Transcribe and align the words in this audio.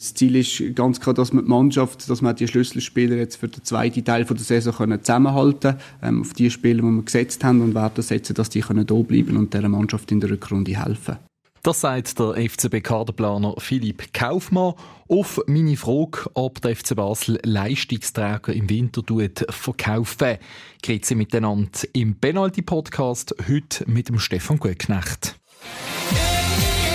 Das 0.00 0.14
Ziel 0.14 0.36
ist 0.36 0.76
ganz 0.76 1.00
klar, 1.00 1.12
dass 1.12 1.32
man 1.32 1.44
die 1.44 1.50
Mannschaft, 1.50 2.08
dass 2.08 2.22
man 2.22 2.36
die 2.36 2.46
Schlüsselspieler 2.46 3.16
jetzt 3.16 3.34
für 3.34 3.48
den 3.48 3.64
zweiten 3.64 4.04
Teil 4.04 4.24
der 4.24 4.36
Saison 4.38 4.72
können 4.72 5.02
zusammenhalten 5.02 5.72
können, 5.72 5.80
ähm, 6.02 6.20
auf 6.20 6.34
die 6.34 6.50
Spieler, 6.50 6.82
die 6.82 6.88
wir 6.88 7.02
gesetzt 7.02 7.42
haben 7.42 7.60
und 7.60 7.74
werden 7.74 8.02
setzen, 8.02 8.34
dass 8.34 8.48
die 8.48 8.60
können 8.60 8.86
da 8.86 8.94
bleiben 8.94 9.36
und 9.36 9.52
dieser 9.52 9.68
Mannschaft 9.68 10.12
in 10.12 10.20
der 10.20 10.30
Rückrunde 10.30 10.80
helfen. 10.80 11.16
Das 11.64 11.80
sagt 11.80 12.16
der 12.20 12.36
FCB-Kaderplaner 12.36 13.56
Philipp 13.58 14.14
Kaufmann. 14.14 14.74
Auf 15.08 15.40
meine 15.48 15.76
Frage, 15.76 16.30
ob 16.34 16.62
der 16.62 16.76
FC 16.76 16.94
Basel 16.94 17.40
Leistungsträger 17.42 18.52
im 18.52 18.70
Winter 18.70 19.02
verkaufen, 19.48 20.38
geht 20.80 21.06
sie 21.06 21.16
miteinander 21.16 21.70
im 21.92 22.14
Penalty-Podcast 22.14 23.34
heute 23.48 23.90
mit 23.90 24.08
dem 24.08 24.20
Stefan 24.20 24.60
Gutknecht. 24.60 25.34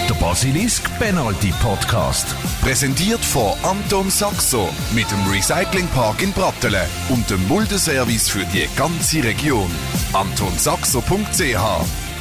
Der 0.10 0.16
Basilisk 0.16 0.84
Penalty 1.00 1.54
Podcast. 1.62 2.36
Präsentiert 2.62 3.24
von 3.24 3.54
Anton 3.64 4.10
Saxo 4.10 4.68
mit 4.94 5.10
dem 5.10 5.32
Recyclingpark 5.32 6.22
in 6.22 6.34
Brattelen 6.34 6.86
und 7.10 7.30
dem 7.30 7.48
Muldeservice 7.48 8.28
für 8.28 8.46
die 8.48 8.68
ganze 8.76 9.24
Region. 9.24 9.72
AntonSaxo.ch 10.12 12.13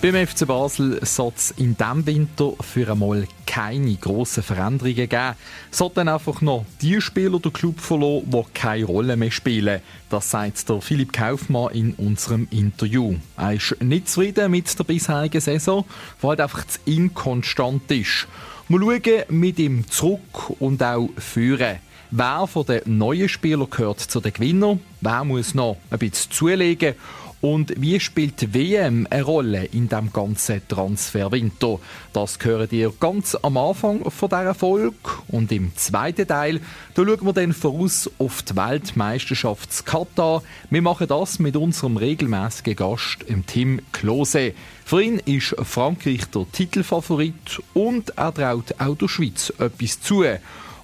beim 0.00 0.26
FC 0.26 0.46
Basel 0.46 1.04
soll 1.04 1.32
es 1.36 1.50
in 1.52 1.76
diesem 1.76 2.06
Winter 2.06 2.52
für 2.60 2.90
einmal 2.90 3.26
keine 3.46 3.96
grossen 3.96 4.44
Veränderungen 4.44 5.08
geben. 5.08 5.34
Es 5.72 5.80
hat 5.80 5.96
dann 5.96 6.08
einfach 6.08 6.40
noch 6.40 6.64
die 6.80 7.00
Spieler 7.00 7.40
der 7.40 7.50
Club 7.50 7.80
verloren, 7.80 8.30
die 8.30 8.42
keine 8.54 8.84
Rolle 8.84 9.16
mehr 9.16 9.32
spielen. 9.32 9.80
Das 10.08 10.30
sagt 10.30 10.68
der 10.68 10.80
Philipp 10.80 11.12
Kaufmann 11.12 11.72
in 11.72 11.94
unserem 11.94 12.46
Interview. 12.50 13.16
Er 13.36 13.54
ist 13.54 13.76
nicht 13.80 14.08
zufrieden 14.08 14.52
mit 14.52 14.78
der 14.78 14.84
bisherigen 14.84 15.40
Saison, 15.40 15.84
weil 16.20 16.30
halt 16.30 16.40
einfach 16.42 16.66
zu 16.66 16.78
inkonstant 16.84 17.90
ist. 17.90 18.28
Wir 18.68 18.78
schauen 18.78 19.22
mit 19.30 19.58
ihm 19.58 19.88
zurück 19.88 20.60
und 20.60 20.82
auch 20.82 21.08
führen. 21.16 21.78
Wer 22.10 22.46
von 22.46 22.64
den 22.64 22.98
neuen 22.98 23.28
Spielern 23.28 23.68
gehört 23.68 24.00
zu 24.00 24.20
den 24.20 24.32
Gewinnern? 24.32 24.80
Wer 25.00 25.24
muss 25.24 25.54
noch 25.54 25.76
ein 25.90 25.98
bisschen 25.98 26.30
zulegen? 26.30 26.94
Und 27.40 27.72
wie 27.80 28.00
spielt 28.00 28.40
die 28.40 28.52
WM 28.52 29.06
eine 29.10 29.22
Rolle 29.22 29.66
in 29.66 29.88
dem 29.88 30.12
ganzen 30.12 30.60
Transferwinter? 30.66 31.78
Das 32.12 32.36
hören 32.42 32.66
ihr 32.72 32.92
ganz 32.98 33.36
am 33.36 33.56
Anfang 33.56 34.10
von 34.10 34.28
dieser 34.28 34.54
Folge. 34.54 34.96
Und 35.28 35.52
im 35.52 35.70
zweiten 35.76 36.26
Teil, 36.26 36.60
da 36.94 37.04
schauen 37.04 37.24
wir 37.24 37.32
dann 37.32 37.52
voraus 37.52 38.10
auf 38.18 38.42
die 38.42 38.56
Weltmeisterschaft 38.56 39.86
Katar. 39.86 40.42
Wir 40.68 40.82
machen 40.82 41.06
das 41.06 41.38
mit 41.38 41.54
unserem 41.54 41.96
regelmäßigen 41.96 42.74
Gast, 42.74 43.18
Tim 43.46 43.82
Klose. 43.92 44.52
Für 44.84 45.00
ihn 45.00 45.20
ist 45.24 45.54
Frankreich 45.62 46.24
der 46.34 46.46
Titelfavorit 46.50 47.62
und 47.72 48.10
er 48.18 48.34
traut 48.34 48.74
auch 48.80 48.96
der 48.96 49.06
Schweiz 49.06 49.52
etwas 49.58 50.00
zu. 50.00 50.24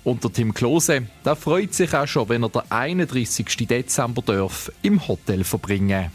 Und 0.05 0.23
der 0.23 0.33
Tim 0.33 0.55
Klose, 0.55 1.09
der 1.25 1.35
freut 1.35 1.75
sich 1.75 1.93
auch 1.95 2.07
schon, 2.07 2.29
wenn 2.29 2.45
er 2.45 2.51
den 2.51 2.63
31. 2.71 3.67
Dezember 3.67 4.23
darf 4.23 4.71
im 4.83 5.09
Hotel 5.09 5.43
verbringen 5.43 6.13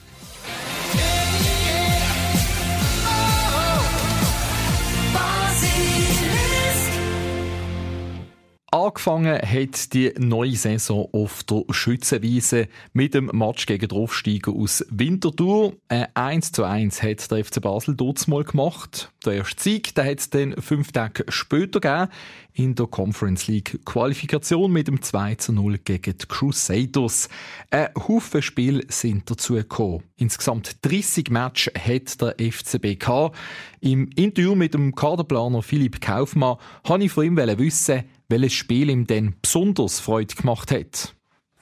Angefangen 8.71 9.41
hat 9.41 9.93
die 9.93 10.13
neue 10.19 10.55
Saison 10.55 11.09
auf 11.11 11.43
der 11.43 11.63
Schützenwiese 11.71 12.67
mit 12.93 13.15
dem 13.15 13.31
Match 13.33 13.65
gegen 13.65 13.87
den 13.87 13.97
Aufsteiger 13.97 14.51
aus 14.51 14.85
Winterthur. 14.91 15.73
Ein 15.87 16.07
1 16.13 16.51
zu 16.51 16.63
1 16.63 17.01
hat 17.01 17.31
der 17.31 17.43
FC 17.43 17.61
Basel 17.61 17.95
dort 17.95 18.27
mal 18.27 18.43
gemacht. 18.43 19.11
Der 19.25 19.33
erste 19.33 19.63
Sieg 19.63 19.95
den 19.95 20.05
hat 20.05 20.19
es 20.19 20.29
dann 20.29 20.53
fünf 20.61 20.91
Tage 20.91 21.25
später 21.29 21.79
gegeben 21.79 22.11
in 22.59 22.75
der 22.75 22.87
Conference 22.87 23.47
League 23.47 23.79
Qualifikation 23.85 24.69
mit 24.69 24.89
dem 24.89 25.01
2 25.01 25.35
zu 25.35 25.53
0 25.53 25.77
gegen 25.77 26.17
die 26.17 26.25
Crusaders. 26.27 27.29
Ein 27.71 27.87
Haufen 27.95 28.41
Spiele 28.41 28.83
sind 28.89 29.31
dazu 29.31 29.53
gekommen. 29.53 30.03
Insgesamt 30.17 30.75
30 30.81 31.29
Matches 31.29 31.73
hat 31.73 32.21
der 32.21 32.51
FCB 32.51 32.99
gehabt. 32.99 33.37
Im 33.79 34.09
Interview 34.13 34.55
mit 34.55 34.73
dem 34.73 34.93
Kaderplaner 34.93 35.61
Philipp 35.61 36.01
Kaufmann 36.01 36.57
wollte 36.83 37.05
ich 37.05 37.11
von 37.13 37.23
ihm 37.23 37.37
wissen, 37.37 38.03
welches 38.27 38.53
Spiel 38.53 38.89
ihm 38.89 39.07
denn 39.07 39.35
besonders 39.41 40.01
Freude 40.01 40.35
gemacht 40.35 40.71
hat. 40.71 41.15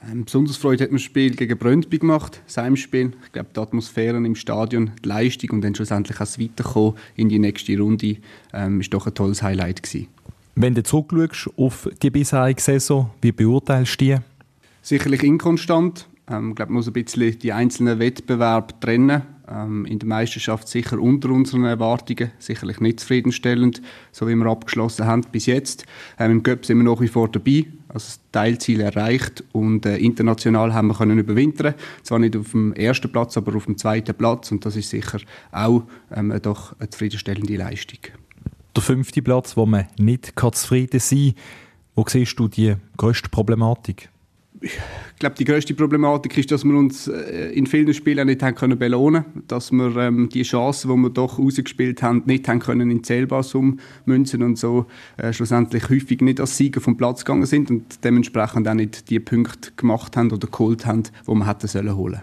Ähm, 0.04 0.24
besonders 0.24 0.56
Freude 0.56 0.84
hat 0.84 0.90
mir 0.90 0.98
das 0.98 1.04
Spiel 1.04 1.36
gegen 1.36 1.58
Brøndby 1.58 1.98
gemacht, 1.98 2.42
sein 2.46 2.76
Spiel. 2.76 3.12
Ich 3.24 3.32
glaube, 3.32 3.50
die 3.54 3.60
Atmosphäre 3.60 4.16
im 4.16 4.34
Stadion, 4.34 4.92
die 5.04 5.08
Leistung 5.08 5.50
und 5.50 5.60
dann 5.62 5.76
schlussendlich 5.76 6.16
auch 6.16 6.20
das 6.20 6.40
Weiterkommen 6.40 6.94
in 7.14 7.28
die 7.28 7.38
nächste 7.38 7.78
Runde 7.78 8.16
ähm, 8.52 8.80
ist 8.80 8.92
doch 8.92 9.06
ein 9.06 9.14
tolles 9.14 9.42
Highlight 9.42 9.82
gewesen. 9.82 10.08
Wenn 10.60 10.74
du 10.74 10.82
zurückschaust 10.82 11.56
auf 11.56 11.88
die 12.02 12.10
bisherige 12.10 12.60
Saison, 12.60 13.10
wie 13.22 13.30
beurteilst 13.30 14.00
du 14.00 14.04
die? 14.04 14.16
Sicherlich 14.82 15.22
inkonstant. 15.22 16.08
Ähm, 16.28 16.48
ich 16.48 16.56
glaube, 16.56 16.72
man 16.72 16.78
muss 16.78 16.88
ein 16.88 16.94
bisschen 16.94 17.38
die 17.38 17.52
einzelnen 17.52 18.00
Wettbewerbe 18.00 18.74
trennen. 18.80 19.22
Ähm, 19.48 19.86
in 19.86 20.00
der 20.00 20.08
Meisterschaft 20.08 20.66
sicher 20.66 20.98
unter 20.98 21.30
unseren 21.30 21.62
Erwartungen, 21.62 22.32
sicherlich 22.40 22.80
nicht 22.80 22.98
zufriedenstellend, 22.98 23.82
so 24.10 24.26
wie 24.26 24.34
wir 24.34 24.46
abgeschlossen 24.46 25.06
haben 25.06 25.22
bis 25.30 25.46
jetzt. 25.46 25.86
Ähm, 26.18 26.32
Im 26.32 26.42
Cup 26.42 26.66
sind 26.66 26.78
wir 26.78 26.90
nach 26.90 27.00
wie 27.00 27.06
vor 27.06 27.28
dabei, 27.28 27.66
also 27.86 28.18
Teilziel 28.32 28.80
erreicht 28.80 29.44
und 29.52 29.86
äh, 29.86 29.98
international 29.98 30.74
haben 30.74 30.88
wir 30.88 30.94
können 30.94 31.20
überwintern. 31.20 31.74
Zwar 32.02 32.18
nicht 32.18 32.36
auf 32.36 32.50
dem 32.50 32.72
ersten 32.72 33.12
Platz, 33.12 33.36
aber 33.36 33.54
auf 33.54 33.66
dem 33.66 33.78
zweiten 33.78 34.16
Platz 34.16 34.50
und 34.50 34.66
das 34.66 34.74
ist 34.74 34.90
sicher 34.90 35.20
auch 35.52 35.84
ähm, 36.12 36.36
doch 36.42 36.74
eine 36.80 36.90
zufriedenstellende 36.90 37.56
Leistung. 37.56 38.00
Der 38.78 38.84
fünfte 38.84 39.22
Platz, 39.22 39.56
wo 39.56 39.66
man 39.66 39.88
nicht 39.98 40.34
zufrieden 40.38 41.00
sein 41.00 41.34
kann, 41.34 41.42
wo 41.96 42.04
siehst 42.06 42.38
du 42.38 42.46
die 42.46 42.76
grösste 42.96 43.28
Problematik? 43.28 44.08
ich 44.60 44.70
glaube, 45.18 45.34
die 45.34 45.44
größte 45.44 45.74
Problematik 45.74 46.38
ist, 46.38 46.52
dass 46.52 46.62
wir 46.62 46.78
uns 46.78 47.08
äh, 47.08 47.50
in 47.54 47.66
vielen 47.66 47.92
Spielen 47.92 48.28
nicht 48.28 48.40
haben 48.40 48.54
können 48.54 48.78
belohnen, 48.78 49.24
dass 49.48 49.72
wir 49.72 49.96
ähm, 49.96 50.28
die 50.28 50.44
Chancen, 50.44 50.92
die 50.92 50.96
wir 50.96 51.10
doch 51.10 51.40
rausgespielt 51.40 52.04
haben, 52.04 52.22
nicht 52.26 52.46
haben 52.46 52.60
können 52.60 52.88
in 52.92 53.02
Zählbares 53.02 53.52
ummünzen 53.52 54.44
und 54.44 54.56
so 54.56 54.86
äh, 55.16 55.32
schlussendlich 55.32 55.90
häufig 55.90 56.20
nicht 56.20 56.38
als 56.38 56.56
Sieger 56.56 56.80
vom 56.80 56.96
Platz 56.96 57.24
gegangen 57.24 57.46
sind 57.46 57.72
und 57.72 58.04
dementsprechend 58.04 58.68
auch 58.68 58.74
nicht 58.74 59.10
die 59.10 59.18
Punkte 59.18 59.72
gemacht 59.76 60.16
haben 60.16 60.30
oder 60.30 60.46
geholt 60.46 60.86
haben, 60.86 61.02
die 61.02 61.34
man 61.34 61.48
hätte 61.48 61.66
sollen 61.66 61.96
holen. 61.96 62.22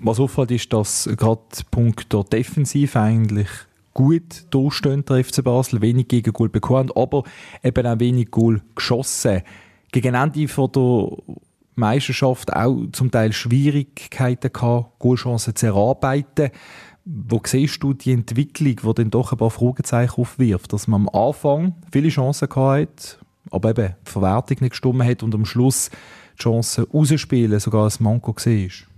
Was 0.00 0.18
auffällt, 0.18 0.52
ist, 0.52 0.72
dass 0.72 1.06
gerade 1.18 1.42
Punkt 1.70 2.10
der 2.14 2.24
Defensive 2.24 2.98
eigentlich 2.98 3.48
gut 3.94 4.46
durchstehen, 4.50 5.04
der 5.04 5.24
FC 5.24 5.42
Basel, 5.42 5.80
wenig 5.82 6.08
gegen 6.08 6.32
Goal 6.32 6.48
bekommen, 6.48 6.90
aber 6.94 7.24
eben 7.62 7.86
auch 7.86 7.98
wenig 7.98 8.30
Goal 8.30 8.62
geschossen. 8.74 9.42
Gegen 9.90 10.14
Ende 10.14 10.48
von 10.48 10.72
der 10.72 11.36
Meisterschaft 11.74 12.52
auch 12.52 12.86
zum 12.92 13.10
Teil 13.10 13.32
Schwierigkeiten 13.32 14.52
gehabt, 14.52 14.98
Goalchancen 14.98 15.54
zu 15.54 15.66
erarbeiten. 15.66 16.50
Wo 17.04 17.40
siehst 17.44 17.82
du 17.82 17.94
die 17.94 18.12
Entwicklung, 18.12 18.76
die 18.76 18.94
dann 18.94 19.10
doch 19.10 19.32
ein 19.32 19.38
paar 19.38 19.50
Fragezeichen 19.50 20.20
aufwirft, 20.20 20.72
dass 20.72 20.86
man 20.86 21.02
am 21.02 21.08
Anfang 21.08 21.74
viele 21.90 22.10
Chancen 22.10 22.48
gehabt 22.48 22.80
hat, 22.80 23.18
aber 23.50 23.70
eben 23.70 23.94
die 24.06 24.10
Verwertung 24.10 24.58
nicht 24.60 24.70
gestimmt 24.70 25.02
hat 25.02 25.22
und 25.22 25.34
am 25.34 25.44
Schluss 25.44 25.90
die 26.38 26.42
Chancen 26.42 26.84
rausspielen 26.84 27.58
sogar 27.58 27.84
als 27.84 28.00
Manko 28.00 28.36
war? 28.36 28.91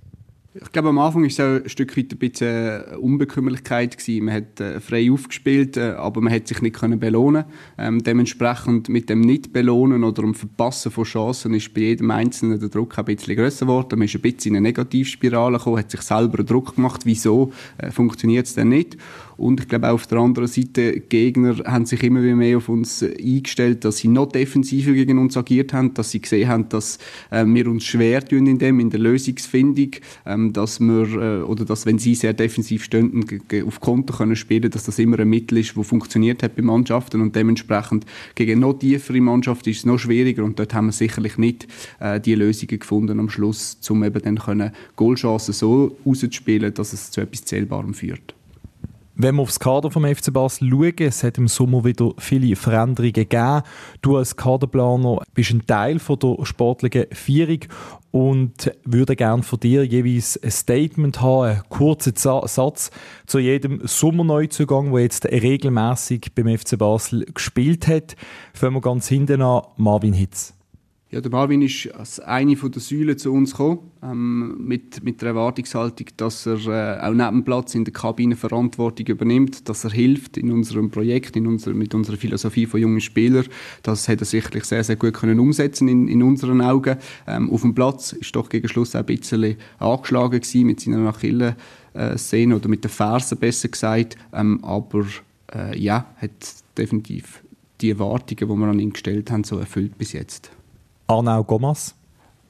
Ich 0.57 0.71
glaube, 0.71 0.91
am 0.91 0.99
Anfang 0.99 1.23
war 1.23 1.29
es 1.29 1.41
ein 1.41 1.69
Stück 1.69 1.97
weit 1.97 2.13
ein 2.13 2.19
bisschen 2.19 2.85
Unbekömmlichkeit 3.01 3.99
gewesen. 3.99 4.27
Man 4.27 4.35
hat 4.35 4.61
äh, 4.61 4.79
frei 4.79 5.11
aufgespielt, 5.11 5.77
äh, 5.77 5.95
aber 5.97 6.21
man 6.21 6.33
hat 6.33 6.47
sich 6.47 6.63
nicht 6.63 6.81
belohnen. 7.01 7.45
Ähm, 7.77 8.05
dementsprechend 8.05 8.89
mit 8.89 9.11
dem 9.11 9.21
Nicht-Belohnen 9.23 10.05
oder 10.05 10.23
dem 10.23 10.35
Verpassen 10.35 10.93
von 10.93 11.03
Chancen 11.03 11.55
ist 11.55 11.75
bei 11.75 11.81
jedem 11.81 12.13
Einzelnen 12.13 12.61
der 12.61 12.69
Druck 12.69 12.97
ein 12.97 13.05
bisschen 13.05 13.35
grösser 13.35 13.67
geworden. 13.67 13.99
Man 13.99 14.07
ist 14.07 14.15
ein 14.15 14.21
bisschen 14.21 14.53
in 14.53 14.59
eine 14.59 14.69
Negativspirale 14.69 15.59
gekommen, 15.59 15.79
hat 15.79 15.91
sich 15.91 16.03
selber 16.03 16.45
Druck 16.45 16.77
gemacht. 16.77 17.01
Wieso 17.05 17.53
äh, 17.79 17.91
funktioniert 17.91 18.47
es 18.47 18.55
denn 18.55 18.69
nicht? 18.69 18.97
Und 19.37 19.61
ich 19.61 19.69
glaube 19.69 19.89
auch 19.89 19.95
auf 19.95 20.07
der 20.07 20.19
anderen 20.19 20.49
Seite, 20.49 21.01
Gegner 21.01 21.57
haben 21.65 21.87
sich 21.87 22.03
immer 22.03 22.21
mehr 22.21 22.57
auf 22.57 22.69
uns 22.69 23.03
eingestellt, 23.03 23.85
dass 23.85 23.99
sie 23.99 24.09
noch 24.09 24.27
defensiver 24.27 24.93
gegen 24.93 25.19
uns 25.19 25.37
agiert 25.37 25.73
haben, 25.73 25.95
dass 25.95 26.11
sie 26.11 26.21
gesehen 26.21 26.49
haben, 26.49 26.69
dass 26.69 26.99
äh, 27.31 27.45
wir 27.47 27.69
uns 27.69 27.85
schwer 27.85 28.25
tun 28.25 28.47
in 28.47 28.59
dem, 28.59 28.81
in 28.81 28.91
der 28.91 29.01
Lösungsfindung, 29.01 29.91
ähm, 30.27 30.53
dass 30.53 30.81
wir, 30.81 31.41
äh, 31.41 31.43
oder 31.43 31.65
dass 31.65 31.87
wenn 31.87 31.99
sie 31.99 32.15
sehr 32.15 32.33
defensiv 32.33 32.85
stehen, 32.85 33.25
auf 33.67 33.81
Konter 33.81 34.15
können 34.15 34.37
spielen, 34.37 34.71
dass 34.71 34.85
das 34.85 34.99
immer 34.99 35.19
ein 35.19 35.29
Mittel 35.29 35.59
ist, 35.59 35.77
das 35.77 35.87
funktioniert 35.87 36.43
hat 36.43 36.57
bei 36.57 36.63
Mannschaften 36.63 37.21
und 37.21 37.35
dementsprechend 37.35 38.07
gegen 38.35 38.61
noch 38.61 38.75
tiefere 38.75 39.21
Mannschaften 39.21 39.71
ist 39.71 39.79
es 39.79 39.87
noch 39.87 39.99
schwieriger 39.99 40.45
und 40.45 40.59
dort 40.59 40.75
haben 40.75 40.87
wir 40.87 40.93
sicherlich 40.93 41.39
nicht 41.39 41.67
äh, 42.01 42.21
die 42.21 42.35
Lösungen 42.35 42.79
gefunden 42.79 43.19
am 43.19 43.31
Schluss, 43.31 43.79
um 43.89 44.05
eben 44.05 44.23
dann 44.23 44.39
können 44.39 44.73
Goalchancen 44.97 45.55
so 45.55 45.97
rauszuspielen, 46.07 46.73
dass 46.75 46.93
es 46.93 47.11
zu 47.11 47.21
etwas 47.21 47.45
Zählbarem 47.45 47.95
führt. 47.95 48.35
Wenn 49.17 49.37
wir 49.37 49.43
aufs 49.43 49.61
Kader 49.61 49.93
vom 49.93 50.05
FC 50.05 50.33
Basel 50.33 50.69
schauen, 50.69 50.95
es 50.99 51.23
hat 51.23 51.39
im 51.39 51.47
Sommer 51.47 51.85
wieder 51.85 52.15
viele 52.19 52.57
Veränderungen 52.57 53.13
gegeben. 53.13 53.63
Du 54.03 54.17
als 54.17 54.35
Kaderplaner 54.35 55.23
bist 55.35 55.53
ein 55.53 55.65
Teil 55.65 56.01
von 56.01 56.19
der 56.19 56.45
sportlichen 56.45 57.07
Vierung 57.13 57.61
und 58.11 58.73
würde 58.85 59.15
gerne 59.15 59.45
von 59.45 59.61
dir 59.61 59.85
jeweils 59.85 60.37
ein 60.43 60.51
Statement 60.51 61.21
haben, 61.21 61.45
einen 61.45 61.63
kurzen 61.69 62.17
Satz 62.17 62.91
zu 63.27 63.39
jedem 63.39 63.87
Sommerneuzugang, 63.87 64.91
der 64.91 65.03
jetzt 65.03 65.27
regelmäßig 65.27 66.33
beim 66.35 66.59
FC 66.59 66.77
Basel 66.77 67.25
gespielt 67.33 67.87
hat. 67.87 68.17
Fangen 68.53 68.75
wir 68.75 68.81
ganz 68.81 69.07
hinten 69.07 69.43
an, 69.43 69.63
Marvin 69.77 70.13
Hitz. 70.13 70.55
Ja, 71.11 71.21
der 71.21 71.31
Marvin 71.31 71.63
ist 71.63 71.95
als 71.95 72.19
eine 72.19 72.57
der 72.57 72.81
Säulen 72.81 73.17
zu 73.17 73.33
uns 73.33 73.53
gekommen, 73.53 73.91
ähm, 74.03 74.57
mit, 74.67 75.05
mit 75.05 75.21
der 75.21 75.29
Erwartungshaltung, 75.29 76.09
dass 76.17 76.45
er 76.45 76.67
äh, 76.67 77.01
auch 77.07 77.13
neben 77.13 77.37
dem 77.37 77.45
Platz 77.45 77.75
in 77.77 77.85
der 77.85 77.93
Kabine 77.93 78.35
Verantwortung 78.35 79.07
übernimmt, 79.07 79.69
dass 79.69 79.85
er 79.85 79.91
hilft 79.91 80.37
in 80.39 80.51
unserem 80.51 80.91
Projekt, 80.91 81.37
in 81.37 81.47
unser, 81.47 81.73
mit 81.73 81.95
unserer 81.95 82.17
Philosophie 82.17 82.67
von 82.67 82.81
jungen 82.81 83.01
Spielern. 83.01 83.47
Das 83.85 84.09
hat 84.09 84.23
er 84.23 84.25
sicherlich 84.25 84.65
sehr, 84.65 84.83
sehr 84.83 84.97
gut 84.97 85.15
können 85.15 85.39
umsetzen 85.39 85.87
in, 85.87 86.09
in 86.09 86.23
unseren 86.23 86.61
Augen. 86.61 86.97
Ähm, 87.29 87.49
auf 87.51 87.61
dem 87.61 87.77
Platz 87.77 88.13
ist 88.13 88.35
doch 88.35 88.49
gegen 88.49 88.67
Schluss 88.67 88.97
auch 88.97 89.01
ein 89.01 89.07
bisschen 89.07 89.57
angeschlagen 89.79 90.41
gewesen 90.41 90.67
mit 90.67 90.81
seiner 90.81 91.07
Achille-Szene 91.09 92.57
oder 92.57 92.69
mit 92.69 92.83
den 92.83 92.91
Fersen 92.91 93.39
besser 93.39 93.69
gesagt, 93.69 94.17
ähm, 94.33 94.65
aber 94.65 95.05
äh, 95.55 95.79
ja, 95.79 96.07
hat 96.17 96.33
definitiv 96.77 97.45
die 97.81 97.91
Erwartungen, 97.91 98.51
die 98.51 98.57
wir 98.57 98.67
an 98.67 98.81
ihn 98.81 98.93
gestellt 98.93 99.31
haben, 99.31 99.45
so 99.45 99.59
erfüllt 99.59 99.97
bis 99.97 100.13
jetzt. 100.13 100.51
Arnau 101.07 101.45
Gomas? 101.45 101.95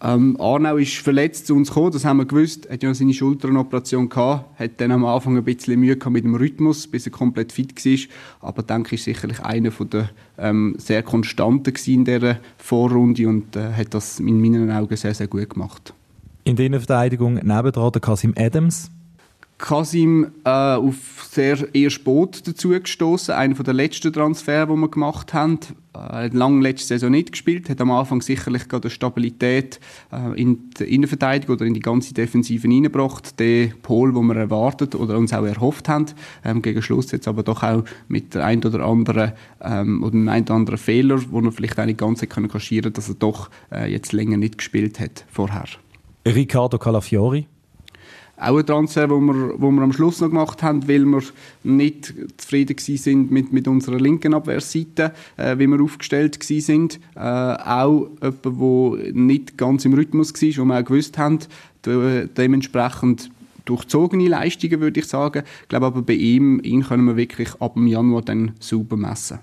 Ähm, 0.02 0.36
Arnau 0.38 0.76
ist 0.76 0.96
verletzt 0.96 1.46
zu 1.46 1.54
uns 1.54 1.68
gekommen, 1.68 1.92
das 1.92 2.04
haben 2.04 2.18
wir 2.18 2.26
gewusst. 2.26 2.66
Er 2.66 2.74
hat 2.74 2.82
ja 2.82 2.92
seine 2.92 3.14
Schulteroperation 3.14 4.08
gehabt, 4.10 4.58
hat 4.58 4.72
dann 4.78 4.92
am 4.92 5.04
Anfang 5.04 5.36
ein 5.36 5.44
bisschen 5.44 5.80
Mühe 5.80 5.96
gehabt 5.96 6.12
mit 6.12 6.24
dem 6.24 6.34
Rhythmus, 6.34 6.86
bis 6.86 7.06
er 7.06 7.12
komplett 7.12 7.52
fit 7.52 7.74
war. 7.84 8.48
Aber 8.48 8.62
denke 8.62 8.96
ich 8.96 9.02
sicherlich 9.02 9.40
einer 9.40 9.70
von 9.70 9.88
der 9.88 10.10
ähm, 10.36 10.74
sehr 10.78 11.02
konstanten 11.02 11.72
in 11.86 12.04
dieser 12.04 12.36
Vorrunde 12.58 13.26
und 13.28 13.56
äh, 13.56 13.72
hat 13.72 13.94
das 13.94 14.20
in 14.20 14.40
meinen 14.40 14.70
Augen 14.70 14.96
sehr 14.96 15.14
sehr 15.14 15.28
gut 15.28 15.48
gemacht. 15.50 15.94
In 16.44 16.56
der 16.56 16.70
Verteidigung 16.72 17.34
nebendran 17.34 17.92
der 17.92 18.02
Kasim 18.02 18.34
Adams. 18.36 18.90
Kasim 19.64 20.26
äh, 20.44 20.50
auf 20.50 21.26
sehr 21.31 21.75
eher 21.75 21.88
spät 21.88 22.46
dazu 22.46 22.69
gestoßen, 22.69 23.32
einer 23.32 23.55
der 23.55 23.72
letzten 23.72 24.12
Transfers, 24.12 24.69
die 24.69 24.76
wir 24.76 24.90
gemacht 24.90 25.32
haben. 25.32 25.58
Er 25.94 26.25
hat 26.25 26.34
lange 26.34 26.61
letzte 26.61 26.88
Saison 26.88 27.11
nicht 27.11 27.32
gespielt, 27.32 27.70
hat 27.70 27.81
am 27.81 27.90
Anfang 27.90 28.20
sicherlich 28.20 28.69
gerade 28.69 28.90
Stabilität 28.90 29.81
äh, 30.12 30.38
in 30.38 30.69
die 30.78 30.84
Innenverteidigung 30.94 31.56
oder 31.56 31.64
in 31.64 31.72
die 31.72 31.81
ganze 31.81 32.12
Defensive 32.12 32.61
hineingebracht. 32.61 33.40
Den 33.40 33.72
Pol, 33.81 34.12
den 34.12 34.26
wir 34.26 34.37
erwartet 34.37 34.94
oder 34.94 35.16
uns 35.16 35.32
auch 35.32 35.46
erhofft 35.46 35.88
haben. 35.88 36.06
Ähm, 36.44 36.60
gegen 36.60 36.82
Schluss 36.82 37.10
jetzt 37.12 37.26
aber 37.26 37.43
doch 37.43 37.62
auch 37.62 37.84
mit 38.06 38.34
der 38.34 38.44
ein 38.44 38.62
oder 38.62 38.84
anderen 38.84 39.32
ähm, 39.62 40.02
oder 40.02 40.14
einem 40.14 40.28
ein 40.28 40.43
oder 40.43 40.55
anderen 40.56 40.78
Fehler, 40.78 41.22
wo 41.31 41.40
er 41.40 41.52
vielleicht 41.52 41.81
auch 41.81 41.87
nicht 41.87 41.99
ganz 41.99 42.20
können 42.20 42.49
kaschieren 42.49 42.93
dass 42.93 43.08
er 43.08 43.14
doch 43.14 43.49
äh, 43.72 43.90
jetzt 43.90 44.12
länger 44.12 44.37
nicht 44.37 44.58
gespielt 44.58 45.00
hat 45.00 45.25
vorher. 45.31 45.64
Riccardo 46.26 46.76
Calafiori 46.76 47.46
auch 48.36 48.58
ein 48.58 48.66
Transfer, 48.66 49.08
wo 49.10 49.20
wir, 49.20 49.54
wo 49.58 49.70
wir 49.70 49.82
am 49.82 49.92
Schluss 49.92 50.20
noch 50.20 50.28
gemacht 50.28 50.62
haben, 50.62 50.88
weil 50.88 51.04
wir 51.04 51.22
nicht 51.62 52.14
zufrieden 52.36 52.76
sind 52.78 53.31
mit, 53.31 53.52
mit 53.52 53.69
unserer 53.69 53.98
linken 53.98 54.34
Abwehrseite, 54.34 55.12
äh, 55.36 55.58
wie 55.58 55.66
wir 55.66 55.81
aufgestellt 55.81 56.42
sind. 56.42 57.00
Äh, 57.14 57.20
auch 57.20 58.08
jemand, 58.22 58.44
der 59.04 59.12
nicht 59.12 59.58
ganz 59.58 59.84
im 59.84 59.94
Rhythmus 59.94 60.32
war, 60.34 60.64
wo 60.64 60.69
wir 60.69 60.81
auch 60.81 60.84
gewusst 60.84 61.19
haben, 61.19 61.38
de 61.84 62.28
dementsprechend 62.36 63.31
durchzogene 63.64 64.28
Leistungen, 64.28 64.81
würde 64.81 65.00
ich 65.00 65.06
sagen. 65.06 65.44
Ich 65.62 65.69
glaube 65.69 65.86
aber 65.86 66.02
bei 66.02 66.14
ihm, 66.14 66.60
ihn 66.62 66.82
können 66.82 67.04
wir 67.04 67.16
wirklich 67.16 67.50
ab 67.60 67.75
dem 67.75 67.86
Januar 67.86 68.22
dann 68.22 68.52
sauber 68.60 68.96
messen. 68.96 69.38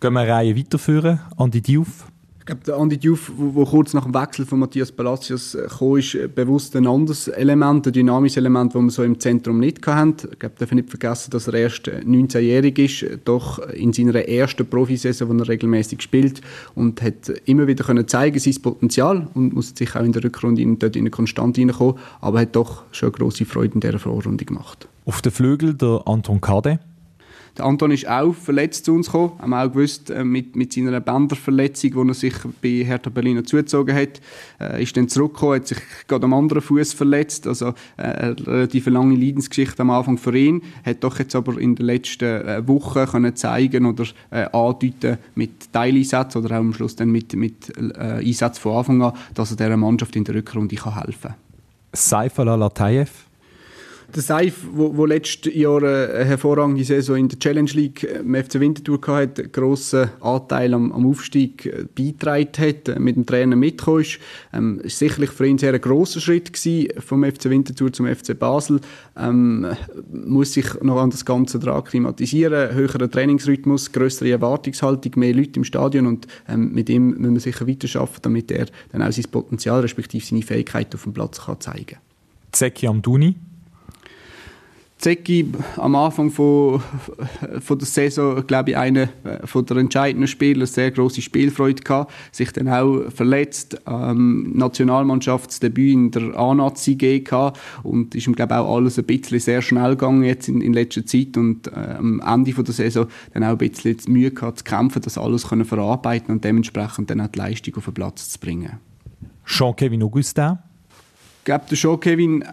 Gehen 0.00 0.12
wir 0.12 0.20
eine 0.20 0.30
Reihe 0.30 0.56
weiterführen, 0.56 1.20
Andi 1.36 1.62
Diouf. 1.62 2.06
Ich 2.46 2.48
glaube, 2.48 2.62
der 2.64 2.76
Andi 2.76 2.96
Diouf, 2.96 3.32
wo, 3.36 3.64
kurz 3.64 3.92
nach 3.92 4.04
dem 4.04 4.14
Wechsel 4.14 4.46
von 4.46 4.60
Matthias 4.60 4.92
Palacios 4.92 5.56
äh, 5.56 5.66
kam, 5.66 5.96
ist 5.96 6.14
äh, 6.14 6.28
bewusst 6.28 6.76
ein 6.76 6.86
anderes 6.86 7.26
Element, 7.26 7.84
ein 7.88 7.92
dynamisches 7.92 8.36
Element, 8.36 8.72
das 8.72 8.82
wir 8.82 8.90
so 8.90 9.02
im 9.02 9.18
Zentrum 9.18 9.58
nicht 9.58 9.84
hatten. 9.84 10.28
Ich 10.30 10.38
glaube, 10.38 10.54
darf 10.56 10.70
nicht 10.70 10.88
vergessen, 10.88 11.32
dass 11.32 11.48
er 11.48 11.54
erst 11.54 11.88
19-jährig 11.88 12.78
äh, 12.78 12.84
ist, 12.84 13.04
doch 13.24 13.58
in 13.70 13.92
seiner 13.92 14.14
ersten 14.28 14.64
Profisaison, 14.64 15.28
wo 15.28 15.42
er 15.42 15.48
regelmäßig 15.48 16.00
spielt 16.00 16.40
und 16.76 17.02
hat 17.02 17.30
immer 17.46 17.66
wieder 17.66 17.82
können 17.82 18.06
zeigen 18.06 18.38
sein 18.38 18.62
Potenzial 18.62 19.26
und 19.34 19.52
muss 19.52 19.72
sich 19.74 19.96
auch 19.96 20.04
in 20.04 20.12
der 20.12 20.22
Rückrunde 20.22 20.62
in, 20.62 20.78
dort 20.78 20.94
in 20.94 21.02
eine 21.02 21.10
Konstant 21.10 21.58
reinkommen, 21.58 21.96
aber 22.20 22.38
hat 22.38 22.54
doch 22.54 22.84
schon 22.92 23.10
große 23.10 23.44
Freude 23.44 23.74
in 23.74 23.80
dieser 23.80 23.98
Vorrunde 23.98 24.44
gemacht. 24.44 24.86
Auf 25.04 25.20
den 25.20 25.32
Flügel 25.32 25.74
der 25.74 26.02
Anton 26.06 26.40
Kade. 26.40 26.78
Der 27.58 27.64
Anton 27.64 27.90
ist 27.90 28.06
auch 28.06 28.34
verletzt 28.34 28.84
zu 28.84 28.94
uns 28.94 29.06
gekommen. 29.06 29.32
Haben 29.38 29.50
wir 29.50 29.64
auch 29.64 29.72
gewusst, 29.72 30.10
äh, 30.10 30.24
mit, 30.24 30.56
mit 30.56 30.72
seiner 30.72 31.00
Bänderverletzung, 31.00 31.90
die 31.92 32.10
er 32.10 32.14
sich 32.14 32.34
bei 32.60 32.84
Hertha 32.84 33.08
Berlin 33.08 33.44
zugezogen 33.46 33.96
hat, 33.96 34.20
äh, 34.60 34.82
ist 34.82 34.96
dann 34.96 35.08
zurückgekommen, 35.08 35.56
hat 35.56 35.68
sich 35.68 35.78
gerade 36.06 36.24
am 36.24 36.34
anderen 36.34 36.60
Fuß 36.60 36.92
verletzt. 36.92 37.46
Also 37.46 37.68
äh, 37.96 38.02
eine 38.02 38.46
relativ 38.46 38.86
lange 38.86 39.14
Leidensgeschichte 39.14 39.80
am 39.80 39.90
Anfang 39.90 40.18
für 40.18 40.36
ihn. 40.36 40.62
Hat 40.84 41.02
doch 41.02 41.18
jetzt 41.18 41.34
aber 41.34 41.58
in 41.58 41.76
den 41.76 41.86
letzten 41.86 42.24
äh, 42.24 42.68
Wochen 42.68 43.06
können 43.06 43.34
zeigen 43.36 43.86
oder 43.86 44.04
äh, 44.30 44.44
andeuten 44.52 45.18
mit 45.34 45.72
Teileinsätzen 45.72 46.44
oder 46.44 46.56
auch 46.56 46.60
am 46.60 46.74
Schluss 46.74 46.96
dann 46.96 47.10
mit, 47.10 47.34
mit 47.34 47.72
äh, 47.78 48.24
Einsatz 48.24 48.58
von 48.58 48.76
Anfang 48.76 49.02
an, 49.02 49.12
dass 49.34 49.50
er 49.50 49.56
dieser 49.56 49.76
Mannschaft 49.76 50.14
in 50.16 50.24
der 50.24 50.34
Rückrunde 50.34 50.76
kann 50.76 50.94
helfen 50.94 51.30
kann. 51.30 51.34
Saif 51.92 52.38
Al-Latayev 52.38 53.25
der 54.16 54.22
Seif, 54.22 54.66
wo, 54.72 54.96
wo 54.96 55.06
letztes 55.06 55.54
Jahr 55.54 55.82
eine 55.82 56.24
hervorragende 56.24 56.82
Saison 56.84 57.16
in 57.16 57.28
der 57.28 57.38
Challenge 57.38 57.70
League 57.72 58.02
äh, 58.02 58.18
im 58.20 58.34
FC 58.34 58.58
Winterthur 58.58 58.98
hatte, 59.06 59.42
einen 59.42 59.52
grossen 59.52 60.10
Anteil 60.20 60.74
am, 60.74 60.90
am 60.92 61.06
Aufstieg 61.06 61.66
äh, 61.66 61.84
beigetragen 61.94 62.48
hat, 62.58 62.88
äh, 62.88 62.98
mit 62.98 63.16
dem 63.16 63.26
Trainer 63.26 63.56
mitgekommen 63.56 64.00
ist. 64.00 64.18
Ähm, 64.52 64.80
ist 64.80 64.98
sicherlich 64.98 65.30
für 65.30 65.46
ihn 65.46 65.58
sehr 65.58 65.74
ein 65.74 65.80
grosser 65.80 66.20
Schritt 66.20 66.52
gewesen, 66.52 66.88
vom 67.00 67.24
FC 67.24 67.50
Winterthur 67.50 67.92
zum 67.92 68.06
FC 68.06 68.38
Basel. 68.38 68.80
Ähm, 69.16 69.66
muss 70.10 70.54
sich 70.54 70.66
noch 70.82 71.00
an 71.00 71.10
das 71.10 71.24
Ganze 71.24 71.58
dran 71.58 71.84
klimatisieren, 71.84 72.74
höherer 72.74 73.10
Trainingsrhythmus, 73.10 73.92
größere 73.92 74.30
Erwartungshaltung, 74.30 75.12
mehr 75.16 75.34
Leute 75.34 75.56
im 75.56 75.64
Stadion 75.64 76.06
und 76.06 76.26
ähm, 76.48 76.72
mit 76.72 76.88
ihm 76.88 77.10
müssen 77.10 77.34
wir 77.34 77.40
sicher 77.40 77.68
weiterarbeiten, 77.68 78.22
damit 78.22 78.50
er 78.50 78.66
dann 78.92 79.02
auch 79.02 79.12
sein 79.12 79.26
Potenzial 79.30 79.80
respektive 79.80 80.24
seine 80.24 80.42
Fähigkeit 80.42 80.94
auf 80.94 81.02
dem 81.02 81.12
Platz 81.12 81.44
kann 81.44 81.60
zeigen 81.60 81.86
kann. 81.86 82.00
Zeki 82.52 82.86
Amduni 82.86 83.34
Zecki 84.98 85.52
am 85.76 85.94
Anfang 85.94 86.30
von, 86.30 86.82
von 87.60 87.78
der 87.78 87.86
Saison, 87.86 88.46
glaube 88.46 88.70
ich, 88.70 88.76
einer 88.78 89.08
äh, 89.24 89.46
von 89.46 89.66
der 89.66 89.76
entscheidenden 89.76 90.26
Spieler, 90.26 90.66
sehr 90.66 90.90
große 90.90 91.20
Spielfreude 91.20 91.82
gehabt, 91.82 92.12
sich 92.32 92.50
dann 92.52 92.68
auch 92.68 93.10
verletzt, 93.10 93.80
ähm, 93.86 94.52
Nationalmannschaftsdebüt 94.54 95.92
in 95.92 96.10
der 96.12 96.38
A-Nazi 96.38 96.94
gehabt 96.94 97.60
und 97.82 98.14
ist 98.14 98.26
ihm, 98.26 98.34
glaube 98.34 98.54
ich, 98.54 98.58
auch 98.58 98.74
alles 98.74 98.98
ein 98.98 99.04
bisschen 99.04 99.38
sehr 99.38 99.60
schnell 99.60 99.90
gegangen 99.90 100.24
jetzt 100.24 100.48
in, 100.48 100.62
in 100.62 100.72
letzter 100.72 101.04
Zeit 101.04 101.36
und 101.36 101.68
äh, 101.68 101.96
am 101.98 102.20
Ende 102.20 102.52
von 102.52 102.64
der 102.64 102.74
Saison 102.74 103.06
dann 103.34 103.44
auch 103.44 103.48
ein 103.48 103.58
bisschen 103.58 103.98
Mühe 104.08 104.30
gehabt 104.30 104.58
zu 104.58 104.64
kämpfen, 104.64 105.02
das 105.02 105.18
alles 105.18 105.48
können 105.48 105.66
verarbeiten 105.66 106.34
und 106.34 106.42
dementsprechend 106.42 107.10
dann 107.10 107.20
auch 107.20 107.28
die 107.28 107.38
Leistung 107.38 107.76
auf 107.76 107.84
den 107.84 107.94
Platz 107.94 108.30
zu 108.30 108.38
bringen. 108.38 108.80
Jean-Kevin 109.44 110.02
Augustin 110.02 110.58
glaube, 111.46 111.64
der 111.70 111.76
schon 111.76 111.98
Kevin 112.00 112.44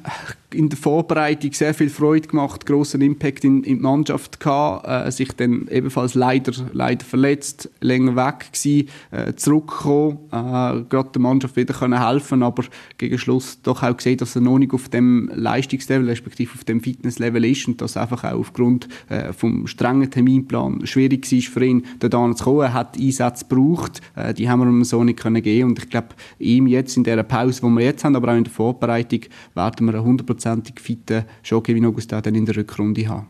in 0.53 0.69
der 0.69 0.77
Vorbereitung 0.77 1.53
sehr 1.53 1.73
viel 1.73 1.89
Freude 1.89 2.27
gemacht, 2.27 2.65
großen 2.65 3.01
Impact 3.01 3.43
in, 3.43 3.63
in 3.63 3.77
die 3.77 3.81
Mannschaft 3.81 4.39
gehabt, 4.39 4.87
äh, 4.87 5.11
sich 5.11 5.31
dann 5.33 5.67
ebenfalls 5.69 6.13
leider, 6.13 6.53
leider 6.71 7.05
verletzt, 7.05 7.69
länger 7.81 8.15
weg 8.15 8.51
gewesen, 8.51 8.89
äh, 9.11 9.33
zurückgekommen, 9.33 10.19
äh, 10.31 10.83
gerade 10.89 11.09
der 11.13 11.21
Mannschaft 11.21 11.55
wieder 11.55 11.73
können 11.73 12.05
helfen, 12.05 12.43
aber 12.43 12.63
gegen 12.97 13.17
Schluss 13.17 13.61
doch 13.61 13.83
auch 13.83 13.97
gesehen, 13.97 14.17
dass 14.17 14.35
er 14.35 14.41
noch 14.41 14.57
nicht 14.57 14.73
auf 14.73 14.89
dem 14.89 15.31
Leistungslevel, 15.33 16.09
respektive 16.09 16.53
auf 16.55 16.63
dem 16.63 16.81
Fitnesslevel 16.81 17.43
ist 17.45 17.67
und 17.67 17.81
das 17.81 17.97
einfach 17.97 18.23
auch 18.23 18.39
aufgrund 18.39 18.87
äh, 19.09 19.33
vom 19.33 19.67
strengen 19.67 20.09
Terminplan 20.09 20.85
schwierig 20.85 21.31
war 21.31 21.41
für 21.41 21.65
ihn, 21.65 21.85
da 21.99 22.09
zu 22.09 22.43
kommen. 22.43 22.61
Er 22.61 22.73
hat 22.73 22.97
Einsätze 22.97 23.45
gebraucht, 23.45 24.01
äh, 24.15 24.33
die 24.33 24.49
haben 24.49 24.59
wir 24.59 24.67
ihm 24.67 24.83
so 24.83 25.03
nicht 25.03 25.19
können 25.19 25.41
geben 25.41 25.69
und 25.69 25.79
ich 25.79 25.89
glaube, 25.89 26.09
ihm 26.39 26.67
jetzt 26.67 26.97
in 26.97 27.03
der 27.03 27.21
Pause, 27.23 27.61
die 27.61 27.67
wir 27.67 27.83
jetzt 27.85 28.03
haben, 28.03 28.15
aber 28.15 28.31
auch 28.31 28.37
in 28.37 28.43
der 28.43 28.53
Vorbereitung 28.53 29.21
werden 29.53 29.87
wir 29.87 29.95
einen 29.95 30.03
hundertprozentig 30.43 30.79
fitten 30.79 31.25
Joaquin 31.43 31.85
Augusta 31.85 32.21
dann 32.21 32.35
in 32.35 32.45
der 32.45 32.55
Rückrunde 32.55 33.07
haben. 33.07 33.27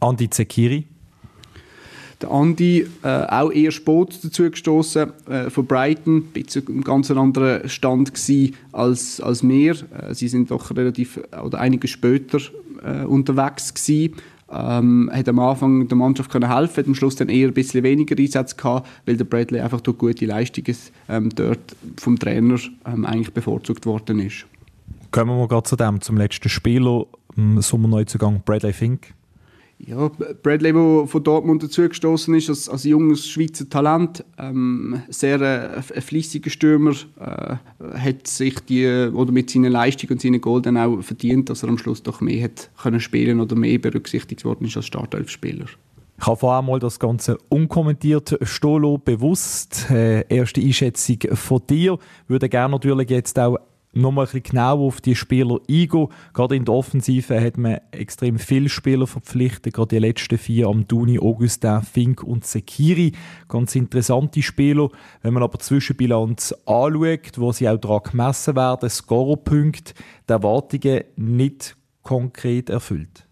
Andi 0.00 0.30
Zekiri? 0.30 0.86
Der 2.22 2.30
Andi 2.30 2.86
äh, 3.02 3.08
auch 3.08 3.50
eher 3.50 3.70
spät 3.70 4.18
dazu 4.22 4.50
gestoßen 4.50 5.10
äh, 5.26 5.48
von 5.48 5.66
Brighton, 5.66 6.16
ein 6.16 6.22
bisschen 6.32 6.64
ein 6.68 6.82
ganz 6.82 7.10
anderer 7.10 7.66
Stand 7.66 8.12
als 8.72 9.20
als 9.20 9.48
wir. 9.48 9.72
Äh, 9.72 10.14
sie 10.14 10.28
sind 10.28 10.50
doch 10.50 10.70
relativ 10.76 11.18
oder 11.42 11.60
einige 11.60 11.88
später 11.88 12.38
äh, 12.84 13.04
unterwegs 13.04 13.72
gewesen. 13.72 14.16
Ähm, 14.52 15.10
hat 15.14 15.28
am 15.28 15.38
Anfang 15.38 15.86
der 15.86 15.96
Mannschaft 15.96 16.30
können 16.30 16.52
helfen, 16.52 16.78
hat 16.78 16.86
am 16.88 16.94
Schluss 16.94 17.14
dann 17.14 17.28
eher 17.28 17.48
ein 17.48 17.54
bisschen 17.54 17.84
weniger 17.84 18.18
Einsatz 18.18 18.56
gehabt, 18.56 18.88
weil 19.06 19.16
der 19.16 19.24
Bradley 19.24 19.60
einfach 19.60 19.80
durch 19.80 19.96
gute 19.96 20.26
Leistungen 20.26 20.76
ähm, 21.08 21.30
dort 21.34 21.76
vom 21.96 22.18
Trainer 22.18 22.58
ähm, 22.84 23.06
eigentlich 23.06 23.32
bevorzugt 23.32 23.86
worden 23.86 24.18
ist. 24.18 24.44
Kommen 25.10 25.38
wir 25.38 25.48
gerade 25.48 25.64
zu 25.64 25.76
dem, 25.76 26.00
zum 26.00 26.16
letzten 26.16 26.48
Spieler, 26.48 27.06
im 27.36 27.60
Sommerneuzugang 27.60 28.42
Bradley 28.44 28.72
Fink. 28.72 29.14
Ja, 29.86 30.10
Bradley, 30.42 30.72
der 30.72 31.06
von 31.06 31.24
Dortmund 31.24 31.62
dazugestoßen 31.62 32.34
ist, 32.34 32.50
als, 32.50 32.68
als 32.68 32.84
junges 32.84 33.26
Schweizer 33.26 33.68
Talent, 33.68 34.24
ähm, 34.38 35.02
sehr 35.08 35.40
äh, 35.40 35.80
ein 35.94 36.02
fließiger 36.02 36.50
Stürmer, 36.50 36.92
äh, 37.18 37.56
hat 37.98 38.26
sich 38.26 38.60
die, 38.60 38.86
oder 38.86 39.32
mit 39.32 39.48
seiner 39.48 39.70
Leistung 39.70 40.10
und 40.10 40.20
seinen 40.20 40.40
Goal 40.40 40.60
dann 40.60 40.76
auch 40.76 41.00
verdient, 41.00 41.48
dass 41.48 41.62
er 41.62 41.70
am 41.70 41.78
Schluss 41.78 42.02
doch 42.02 42.20
mehr 42.20 42.44
hat 42.44 42.70
können 42.80 43.00
spielen 43.00 43.40
oder 43.40 43.56
mehr 43.56 43.78
berücksichtigt 43.78 44.44
worden 44.44 44.66
ist 44.66 44.76
als 44.76 44.86
Startelfspieler. 44.86 45.64
Ich 46.18 46.26
habe 46.26 46.36
vorher 46.36 46.60
mal 46.60 46.78
das 46.78 47.00
Ganze 47.00 47.38
unkommentiert 47.48 48.38
stehen 48.42 49.00
bewusst. 49.02 49.90
Äh, 49.90 50.26
erste 50.28 50.60
Einschätzung 50.60 51.18
von 51.32 51.62
dir. 51.66 51.98
Würde 52.28 52.50
gerne 52.50 52.72
natürlich 52.72 53.08
jetzt 53.08 53.38
auch 53.38 53.56
noch 53.92 54.12
mal 54.12 54.22
ein 54.22 54.24
bisschen 54.26 54.42
genau 54.42 54.86
auf 54.86 55.00
die 55.00 55.14
Spieler 55.14 55.58
eingehen. 55.68 56.08
Gerade 56.32 56.56
in 56.56 56.64
der 56.64 56.74
Offensive 56.74 57.40
hat 57.40 57.58
man 57.58 57.80
extrem 57.90 58.38
viele 58.38 58.68
Spieler 58.68 59.06
verpflichtet, 59.06 59.74
gerade 59.74 59.96
die 59.96 59.98
letzten 59.98 60.38
vier 60.38 60.68
am 60.68 60.86
Duni, 60.86 61.18
Augustin, 61.18 61.82
Fink 61.82 62.22
und 62.22 62.46
Sekiri. 62.46 63.12
Ganz 63.48 63.74
interessante 63.74 64.42
Spieler. 64.42 64.88
Wenn 65.22 65.34
man 65.34 65.42
aber 65.42 65.58
Zwischenbilanz 65.58 66.54
anschaut, 66.66 67.38
wo 67.38 67.52
sie 67.52 67.68
auch 67.68 67.78
daran 67.78 68.02
gemessen 68.04 68.56
werden, 68.56 68.88
Scorerpunkte, 68.88 69.94
die 70.28 70.32
Erwartungen 70.32 71.04
nicht 71.16 71.76
konkret 72.02 72.70
erfüllt. 72.70 73.26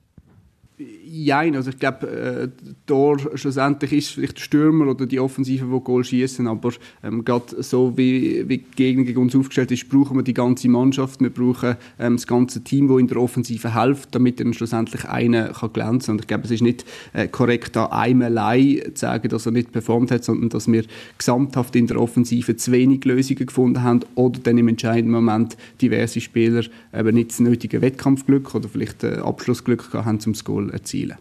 Jein, 1.04 1.56
also 1.56 1.70
ich 1.70 1.78
glaube, 1.78 2.06
äh, 2.06 2.48
Tor 2.86 3.18
schlussendlich 3.34 3.92
ist 3.92 4.10
vielleicht 4.10 4.36
der 4.36 4.42
Stürmer 4.42 4.86
oder 4.86 5.06
die 5.06 5.18
Offensive, 5.18 5.66
die 5.66 5.80
Goal 5.84 6.04
schießen, 6.04 6.46
aber 6.46 6.70
ähm, 7.02 7.24
gerade 7.24 7.60
so 7.64 7.96
wie, 7.96 8.48
wie 8.48 8.58
die 8.58 8.76
Gegner 8.76 9.02
gegen 9.02 9.20
uns 9.20 9.34
aufgestellt 9.34 9.72
ist, 9.72 9.88
brauchen 9.88 10.16
wir 10.16 10.22
die 10.22 10.34
ganze 10.34 10.68
Mannschaft, 10.68 11.20
wir 11.20 11.30
brauchen 11.30 11.76
ähm, 11.98 12.14
das 12.14 12.28
ganze 12.28 12.62
Team, 12.62 12.86
das 12.86 13.00
in 13.00 13.08
der 13.08 13.16
Offensive 13.16 13.74
hilft, 13.74 14.14
damit 14.14 14.38
dann 14.38 14.54
schlussendlich 14.54 15.04
einer 15.06 15.48
kann 15.48 15.72
glänzen. 15.72 16.12
Und 16.12 16.20
ich 16.20 16.26
glaube, 16.28 16.44
es 16.44 16.52
ist 16.52 16.62
nicht 16.62 16.84
äh, 17.12 17.26
korrekt, 17.26 17.74
da 17.74 17.86
einem 17.86 18.22
allein 18.22 18.80
zu 18.94 19.00
sagen, 19.00 19.28
dass 19.30 19.46
er 19.46 19.52
nicht 19.52 19.72
performt 19.72 20.12
hat, 20.12 20.22
sondern 20.22 20.48
dass 20.50 20.70
wir 20.70 20.84
gesamthaft 21.16 21.74
in 21.74 21.88
der 21.88 22.00
Offensive 22.00 22.54
zu 22.54 22.70
wenig 22.70 23.04
Lösungen 23.04 23.46
gefunden 23.46 23.82
haben 23.82 24.00
oder 24.14 24.38
dann 24.44 24.56
im 24.58 24.68
entscheidenden 24.68 25.10
Moment 25.10 25.56
diverse 25.82 26.20
Spieler 26.20 26.62
eben 26.96 27.14
nicht 27.16 27.30
das 27.30 27.40
nötige 27.40 27.82
Wettkampfglück 27.82 28.54
oder 28.54 28.68
vielleicht 28.68 29.02
äh, 29.02 29.16
Abschlussglück 29.16 29.92
haben, 29.92 30.20
um 30.24 30.32
das 30.32 30.44
Erzielen 30.70 31.10
erzielen. 31.10 31.18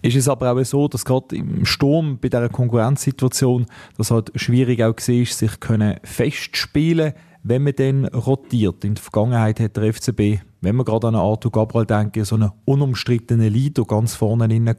Ist 0.00 0.16
es 0.16 0.28
aber 0.28 0.52
auch 0.52 0.64
so, 0.64 0.86
dass 0.86 1.04
gerade 1.04 1.34
im 1.34 1.66
Sturm 1.66 2.18
bei 2.20 2.28
dieser 2.28 2.48
Konkurrenzsituation 2.48 3.66
das 3.96 4.12
halt 4.12 4.30
schwierig 4.36 4.82
auch 4.82 4.94
war, 4.96 5.24
sich 5.24 5.60
können 5.60 5.98
festspielen 6.04 7.14
wenn 7.44 7.62
man 7.62 7.74
dann 7.76 8.04
rotiert. 8.06 8.84
In 8.84 8.94
der 8.94 9.02
Vergangenheit 9.02 9.60
hat 9.60 9.76
der 9.76 9.92
FCB, 9.92 10.42
wenn 10.60 10.76
man 10.76 10.84
gerade 10.84 11.08
an 11.08 11.14
Arthur 11.14 11.52
Gabriel 11.52 11.86
denken, 11.86 12.24
so 12.24 12.34
einen 12.34 12.50
unumstrittenen 12.64 13.52
Leader 13.52 13.84
ganz 13.84 14.14
vorne 14.14 14.48
drin. 14.48 14.74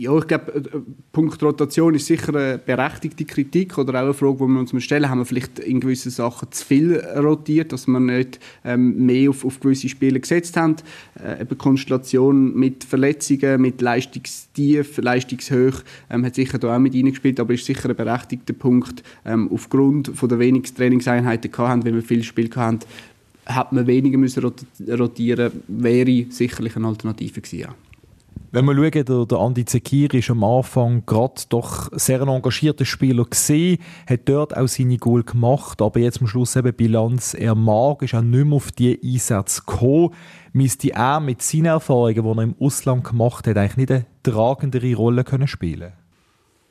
Ja, 0.00 0.16
ich 0.16 0.28
glaube, 0.28 0.54
äh, 0.54 0.78
Punkt 1.10 1.42
Rotation 1.42 1.92
ist 1.92 2.06
sicher 2.06 2.32
eine 2.32 2.56
berechtigte 2.56 3.24
Kritik 3.24 3.76
oder 3.78 3.94
auch 3.94 4.04
eine 4.04 4.14
Frage, 4.14 4.36
die 4.36 4.46
wir 4.46 4.60
uns 4.60 4.84
stellen. 4.84 5.10
Haben 5.10 5.18
wir 5.18 5.24
vielleicht 5.24 5.58
in 5.58 5.80
gewissen 5.80 6.12
Sachen 6.12 6.52
zu 6.52 6.64
viel 6.64 7.00
rotiert, 7.00 7.72
dass 7.72 7.88
wir 7.88 7.98
nicht 7.98 8.38
ähm, 8.64 9.06
mehr 9.06 9.30
auf, 9.30 9.44
auf 9.44 9.58
gewisse 9.58 9.88
Spiele 9.88 10.20
gesetzt 10.20 10.56
haben? 10.56 10.76
Äh, 11.20 11.42
eben 11.42 11.58
Konstellation 11.58 12.54
mit 12.54 12.84
Verletzungen, 12.84 13.60
mit 13.60 13.80
Leistungstief, 13.80 14.98
Leistungshoch 14.98 15.82
ähm, 16.10 16.24
hat 16.24 16.36
sicher 16.36 16.58
da 16.58 16.76
auch 16.76 16.78
mit 16.78 16.94
reingespielt, 16.94 17.40
aber 17.40 17.54
ist 17.54 17.66
sicher 17.66 17.88
ein 17.88 17.96
berechtigter 17.96 18.52
Punkt. 18.52 19.02
Ähm, 19.24 19.50
aufgrund 19.52 20.12
von 20.14 20.28
der 20.28 20.38
wenigen 20.38 20.72
Trainingseinheiten 20.72 21.50
hatten, 21.58 21.84
wenn 21.84 21.96
wir 21.96 22.02
viel 22.02 22.22
Spiel 22.22 22.48
hatten, 22.54 22.86
hat 23.46 23.72
man 23.72 23.88
weniger 23.88 24.16
müssen 24.16 24.44
rotieren, 24.88 25.50
wäre 25.66 26.26
sicherlich 26.30 26.76
eine 26.76 26.86
Alternative 26.86 27.40
gewesen. 27.40 27.58
Ja. 27.58 27.74
Wenn 28.50 28.64
wir 28.64 28.74
schauen, 28.74 29.04
der, 29.04 29.26
der 29.26 29.38
Andi 29.38 29.66
Zekiri 29.66 30.20
ist 30.20 30.30
am 30.30 30.42
Anfang 30.42 31.04
gerade 31.04 31.42
doch 31.50 31.90
sehr 31.92 32.22
ein 32.22 32.28
engagierter 32.28 32.86
Spieler 32.86 33.26
gesehen, 33.26 33.76
hat 34.08 34.20
dort 34.24 34.56
auch 34.56 34.66
seine 34.66 34.96
Goal 34.96 35.22
gemacht, 35.22 35.82
aber 35.82 36.00
jetzt 36.00 36.22
am 36.22 36.26
Schluss 36.26 36.56
eben 36.56 36.72
Bilanz, 36.72 37.34
er 37.34 37.54
mag, 37.54 38.00
ist 38.00 38.14
auch 38.14 38.22
nicht 38.22 38.46
mehr 38.46 38.56
auf 38.56 38.72
die 38.72 38.98
Einsätze 39.04 39.60
gekommen. 39.66 40.14
Müsste 40.54 40.92
er 40.92 41.20
mit 41.20 41.42
seinen 41.42 41.66
Erfahrungen, 41.66 42.14
die 42.14 42.38
er 42.38 42.42
im 42.42 42.54
Ausland 42.58 43.04
gemacht 43.04 43.46
hat, 43.46 43.58
eigentlich 43.58 43.76
nicht 43.76 43.92
eine 43.92 44.06
tragendere 44.22 44.94
Rolle 44.94 45.24
können 45.24 45.46
spielen 45.46 45.92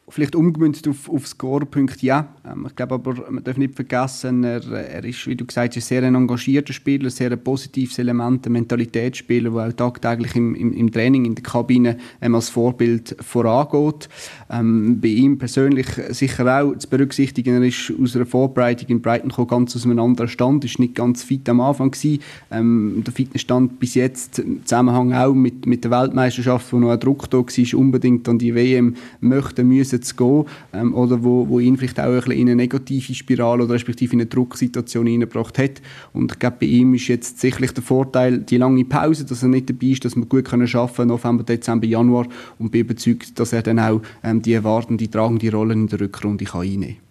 Vielleicht 0.10 0.38
umgemünzt 0.38 0.88
auf, 0.88 1.10
auf 1.10 1.28
Scorepunkt, 1.28 2.02
ja. 2.02 2.30
Ähm, 2.46 2.66
ich 2.66 2.76
glaube 2.78 2.96
aber, 2.96 3.30
man 3.30 3.44
darf 3.44 3.58
nicht 3.58 3.76
vergessen, 3.76 4.46
er, 4.46 4.64
er 4.72 5.04
ist, 5.04 5.28
wie 5.28 5.36
du 5.36 5.46
gesagt 5.46 5.76
hast, 5.76 5.86
sehr 5.86 6.02
ein 6.02 6.16
engagierter 6.16 6.72
Spieler, 6.72 7.10
sehr 7.10 7.30
ein 7.30 7.44
positives 7.44 8.00
Element, 8.00 8.46
ein 8.46 8.54
Mentalitätsspieler, 8.54 9.50
der 9.50 9.68
auch 9.68 9.74
tagtäglich 9.74 10.34
im, 10.38 10.56
im, 10.56 10.72
im 10.72 10.92
Training, 10.94 11.26
in 11.26 11.36
der 11.36 11.44
Kabine 11.44 11.98
ähm, 12.22 12.36
als 12.36 12.48
Vorbild 12.48 13.18
vorangeht. 13.20 14.08
Ähm, 14.50 15.02
bei 15.02 15.10
ihm 15.10 15.38
persönlich 15.38 15.88
sicher 16.12 16.64
auch 16.64 16.74
zu 16.78 16.88
berücksichtigen, 16.88 17.62
er 17.62 17.68
ist 17.68 17.92
aus 18.02 18.16
einer 18.16 18.26
Vorbereitung 18.26 18.88
in 18.88 19.02
Brighton 19.02 19.28
gekommen, 19.28 19.48
ganz 19.48 19.76
aus 19.76 19.84
einem 19.84 20.00
anderen 20.00 20.30
Stand, 20.30 20.64
ist 20.64 20.80
nicht 20.80 20.96
ganz 20.96 21.24
fit 21.24 21.50
am 21.50 21.60
Anfang 21.60 21.92
gewesen. 21.92 22.22
Ähm, 22.50 23.04
der 23.06 23.14
Fitnessstand 23.14 23.78
bis 23.82 23.96
jetzt 23.96 24.40
im 24.40 24.66
Zusammenhang 24.66 25.12
auch 25.12 25.34
mit, 25.34 25.66
mit 25.66 25.84
der 25.84 25.92
Weltmeisterschaft, 25.92 26.72
wo 26.72 26.80
noch 26.80 26.92
ein 26.92 27.00
Druck 27.02 27.30
da 27.30 27.40
war, 27.40 27.80
unbedingt 27.80 28.30
an 28.30 28.40
die 28.40 28.56
WM 28.56 28.96
möchten, 29.20 29.68
müssen 29.68 29.97
zu 30.02 30.16
gehen 30.16 30.46
ähm, 30.74 30.94
oder 30.94 31.24
wo, 31.24 31.48
wo 31.48 31.60
ihn 31.60 31.78
vielleicht 31.78 32.00
auch 32.00 32.26
ein 32.26 32.32
in 32.32 32.48
eine 32.48 32.56
negative 32.56 33.14
Spirale 33.14 33.64
oder 33.64 33.74
respektive 33.74 34.14
in 34.14 34.22
eine 34.22 34.28
Drucksituation 34.28 35.06
hineingebracht 35.06 35.58
hat. 35.58 35.82
Und 36.14 36.32
ich 36.32 36.40
glaube, 36.40 36.58
bei 36.62 36.68
ihm 36.68 36.94
ist 36.94 37.08
jetzt 37.08 37.40
sicherlich 37.40 37.72
der 37.72 37.84
Vorteil 37.84 38.40
die 38.40 38.58
lange 38.58 38.86
Pause, 38.86 39.26
dass 39.26 39.44
er 39.44 39.50
nicht 39.50 39.70
dabei 39.70 39.88
ist, 39.88 40.06
dass 40.06 40.16
wir 40.16 40.26
gut 40.26 40.46
können 40.46 40.68
schaffen 40.68 41.08
November, 41.08 41.44
Dezember, 41.44 41.88
Januar 41.88 42.28
und 42.60 42.72
bin 42.72 42.82
überzeugt, 42.82 43.40
dass 43.40 43.54
er 43.54 43.62
dann 43.62 43.80
auch 43.80 44.02
ähm, 44.24 44.42
die 44.42 44.54
erwartende, 44.54 45.10
tragende 45.10 45.52
Rolle 45.52 45.74
in 45.74 45.88
der 45.88 46.00
Rückrunde 46.00 46.46
kann 46.46 46.62
einnehmen 46.62 46.96
kann. 46.96 47.07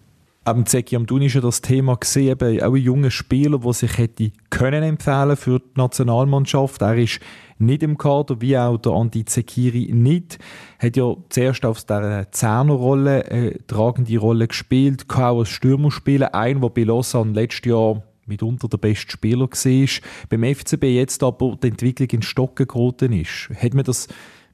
Am 0.47 0.65
Zeki 0.65 0.95
Amdun 0.95 1.23
ist 1.23 1.33
ja 1.33 1.41
das 1.41 1.59
Thema 1.59 1.97
gesehen, 1.97 2.37
eben 2.39 2.61
auch 2.61 2.73
ein 2.73 2.81
junger 2.81 3.11
Spieler, 3.11 3.59
der 3.59 3.73
sich 3.73 3.97
hätte 3.97 4.31
können 4.49 4.81
empfehlen 4.81 5.35
für 5.35 5.59
die 5.59 5.65
Nationalmannschaft. 5.75 6.81
Er 6.81 6.95
ist 6.95 7.19
nicht 7.57 7.83
im 7.83 7.97
Kader, 7.97 8.39
wie 8.39 8.57
auch 8.57 8.77
der 8.77 8.93
Andi 8.93 9.25
Zekiri 9.25 9.91
nicht. 9.91 10.39
Hat 10.79 10.95
ja 10.95 11.17
zuerst 11.27 11.65
auf 11.65 11.83
der 11.83 12.31
Zehnerrolle 12.31 13.25
eine 13.25 13.55
äh, 13.55 13.59
tragende 13.67 14.17
Rolle 14.19 14.47
gespielt, 14.47 15.09
kann 15.09 15.25
auch 15.25 15.39
als 15.39 15.49
Stürmer 15.49 15.91
spielen. 15.91 16.29
Ein, 16.31 16.61
der 16.61 16.69
bei 16.69 16.83
Lausanne 16.83 17.33
letztes 17.33 17.65
Jahr 17.65 18.01
mitunter 18.25 18.69
der 18.69 18.77
beste 18.77 19.11
Spieler 19.11 19.49
war. 19.49 19.87
Beim 20.29 20.55
FCB 20.55 20.83
jetzt 20.83 21.23
aber 21.23 21.57
die 21.61 21.67
Entwicklung 21.67 22.07
in 22.09 22.21
Stocken 22.21 22.67
geraten 22.67 23.11
ist. 23.11 23.49
Hat 23.53 23.73
man 23.73 23.83
das 23.83 24.07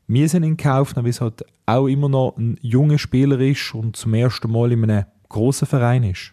müssen 0.08 0.42
in 0.42 0.58
Kauf 0.58 0.96
weil 0.96 1.06
es 1.06 1.22
halt 1.22 1.46
auch 1.68 1.88
immer 1.88 2.10
noch 2.10 2.36
ein 2.38 2.58
junger 2.62 2.98
Spieler 2.98 3.40
ist 3.40 3.76
und 3.76 3.96
zum 3.96 4.16
ersten 4.16 4.52
Mal 4.52 4.72
in 4.72 4.84
einem 4.84 5.06
grossen 5.34 5.68
Verein 5.68 6.04
ist? 6.04 6.32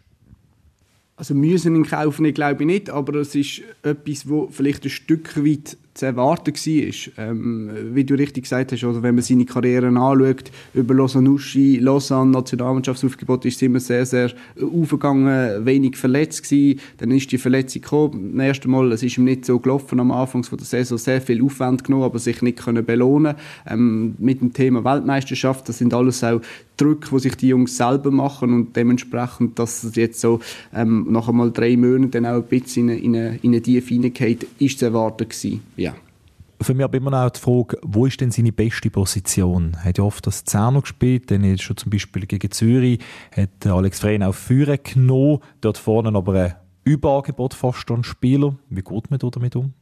Also 1.16 1.35
müssen 1.35 1.75
in 1.75 1.85
Kauf 1.85 2.19
nehmen, 2.19 2.33
glaube 2.33 2.62
ich 2.62 2.66
nicht, 2.66 2.88
aber 2.88 3.16
es 3.16 3.35
ist 3.35 3.62
etwas, 3.83 4.28
wo 4.28 4.49
vielleicht 4.49 4.85
ein 4.85 4.90
Stück 4.90 5.37
weit 5.45 5.76
zu 5.94 6.06
erwarten 6.06 6.54
war. 6.54 7.25
Ähm, 7.25 7.70
wie 7.92 8.04
du 8.04 8.14
richtig 8.14 8.44
gesagt 8.44 8.73
hast, 8.73 8.85
oder 8.85 9.02
wenn 9.02 9.14
man 9.14 9.23
seine 9.23 9.44
Karriere 9.44 9.88
anschaut, 9.88 10.50
über 10.75 10.94
Lausanne-Uschi, 10.94 11.78
Lausanne, 11.78 12.30
Nationalmannschaftsaufgebot, 12.30 13.44
ist 13.44 13.56
es 13.56 13.62
immer 13.62 13.80
sehr, 13.80 14.06
sehr 14.06 14.30
aufgegangen, 14.61 15.64
wenig 15.64 15.97
verletzt 15.97 16.44
gewesen. 16.44 16.80
Dann 16.99 17.11
ist 17.11 17.30
die 17.32 17.38
Verletzung 17.38 17.82
gekommen. 17.82 18.37
Das 18.37 18.47
erste 18.47 18.68
Mal, 18.68 18.92
es 18.92 19.02
ist 19.02 19.18
ihm 19.18 19.25
nicht 19.25 19.44
so 19.44 19.59
gelaufen 19.59 20.00
am 20.00 20.11
Anfang 20.11 20.44
von 20.44 20.59
der 20.59 20.66
Saison, 20.66 20.99
sehr 20.99 21.20
viel 21.20 21.42
Aufwand 21.42 21.85
genommen, 21.85 22.04
aber 22.04 22.18
sich 22.18 22.40
nicht 22.42 22.59
können 22.59 22.85
belohnen 22.85 23.35
ähm, 23.68 24.14
Mit 24.18 24.40
dem 24.40 24.52
Thema 24.52 24.85
Weltmeisterschaft, 24.85 25.68
das 25.68 25.78
sind 25.78 25.92
alles 25.94 26.23
auch 26.25 26.40
Druck, 26.80 27.11
die 27.11 27.18
sich 27.18 27.35
die 27.37 27.49
Jungs 27.49 27.76
selber 27.76 28.11
machen 28.11 28.54
und 28.54 28.76
dementsprechend, 28.76 29.59
dass 29.59 29.85
es 29.85 29.97
jetzt 29.97 30.20
so 30.20 30.40
ähm, 30.75 31.06
nach 31.11 31.28
einmal 31.28 31.50
drei 31.50 31.76
Monaten 31.76 32.11
dann 32.11 32.26
auch 32.26 32.37
ein 32.37 32.42
bisschen 32.44 32.88
in 32.88 32.94
eine, 32.94 33.04
in 33.04 33.14
eine, 33.14 33.38
in 33.42 33.50
eine 33.50 33.62
Tiefe 33.62 33.94
hineingeht, 33.94 34.47
ist 34.59 34.78
zu 34.78 34.87
erwarten 34.87 35.28
gewesen. 35.28 35.62
Ja. 35.76 35.89
Für 36.62 36.75
mich 36.75 36.85
aber 36.85 36.99
immer 36.99 37.11
noch 37.11 37.31
die 37.31 37.40
Frage, 37.40 37.79
wo 37.83 38.05
ist 38.05 38.21
denn 38.21 38.31
seine 38.31 38.52
beste 38.52 38.90
Position? 38.90 39.73
Er 39.79 39.85
hat 39.87 39.99
ja 39.99 40.05
oft 40.05 40.26
das 40.26 40.45
Zehner 40.45 40.83
gespielt, 40.83 41.31
dann 41.31 41.43
ist 41.43 41.62
schon 41.62 41.79
zum 41.79 41.90
Beispiel 41.90 42.26
gegen 42.26 42.50
Zürich, 42.50 43.00
hat 43.35 43.67
Alex 43.67 44.00
Freien 44.00 44.23
auf 44.23 44.37
Führer 44.37 44.76
genommen, 44.76 45.38
dort 45.62 45.79
vorne 45.79 46.14
aber 46.14 46.35
ein 46.35 46.55
Überangebot 46.85 47.55
fast 47.55 47.90
an 47.90 48.05
Spieler. 48.05 48.57
Wie 48.69 48.83
geht 48.83 49.11
man 49.11 49.19
da 49.19 49.31
damit 49.31 49.57
um? 49.57 49.73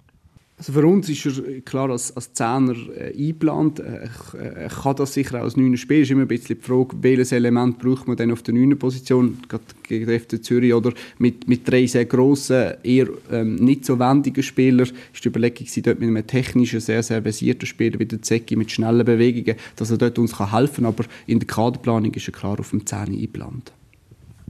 Also 0.58 0.72
für 0.72 0.84
uns 0.84 1.08
ist 1.08 1.24
er 1.24 1.60
klar 1.60 1.88
als, 1.88 2.14
als 2.16 2.32
Zehner 2.32 2.74
äh, 2.96 3.16
eingeplant. 3.16 3.78
Äh, 3.78 4.08
er 4.36 4.68
kann 4.68 4.96
das 4.96 5.14
sicher 5.14 5.38
auch 5.38 5.44
als 5.44 5.56
Neuner 5.56 5.76
spielen. 5.76 6.02
Ist 6.02 6.10
immer 6.10 6.22
ein 6.22 6.28
bisschen 6.28 6.58
die 6.58 6.64
Frage, 6.64 6.96
welches 7.00 7.30
Element 7.30 7.78
braucht 7.78 8.08
man 8.08 8.16
dann 8.16 8.32
auf 8.32 8.42
der 8.42 8.54
Neuner 8.54 8.74
Position, 8.74 9.38
gerade 9.48 9.62
gegen 9.84 10.06
den 10.06 10.18
FC 10.18 10.42
Zürich 10.42 10.74
oder 10.74 10.92
mit, 11.18 11.48
mit 11.48 11.68
drei 11.70 11.86
sehr 11.86 12.06
grossen, 12.06 12.72
eher 12.82 13.06
ähm, 13.30 13.54
nicht 13.54 13.84
so 13.84 14.00
wendigen 14.00 14.42
Spielern. 14.42 14.88
Ist 15.12 15.24
die 15.24 15.28
Überlegung 15.28 15.66
dort 15.84 16.00
mit 16.00 16.08
einem 16.08 16.26
technischen, 16.26 16.80
sehr, 16.80 17.04
sehr 17.04 17.22
versierten 17.22 17.66
Spieler 17.66 18.00
wie 18.00 18.06
der 18.06 18.20
Zecki 18.20 18.56
mit 18.56 18.72
schnellen 18.72 19.06
Bewegungen, 19.06 19.56
dass 19.76 19.92
er 19.92 19.98
dort 19.98 20.18
uns 20.18 20.38
helfen 20.40 20.82
kann. 20.82 20.86
Aber 20.86 21.04
in 21.28 21.38
der 21.38 21.46
Kaderplanung 21.46 22.12
ist 22.14 22.26
er 22.26 22.32
klar 22.32 22.58
auf 22.58 22.70
dem 22.70 22.84
Zehner 22.84 23.06
eingeplant 23.06 23.72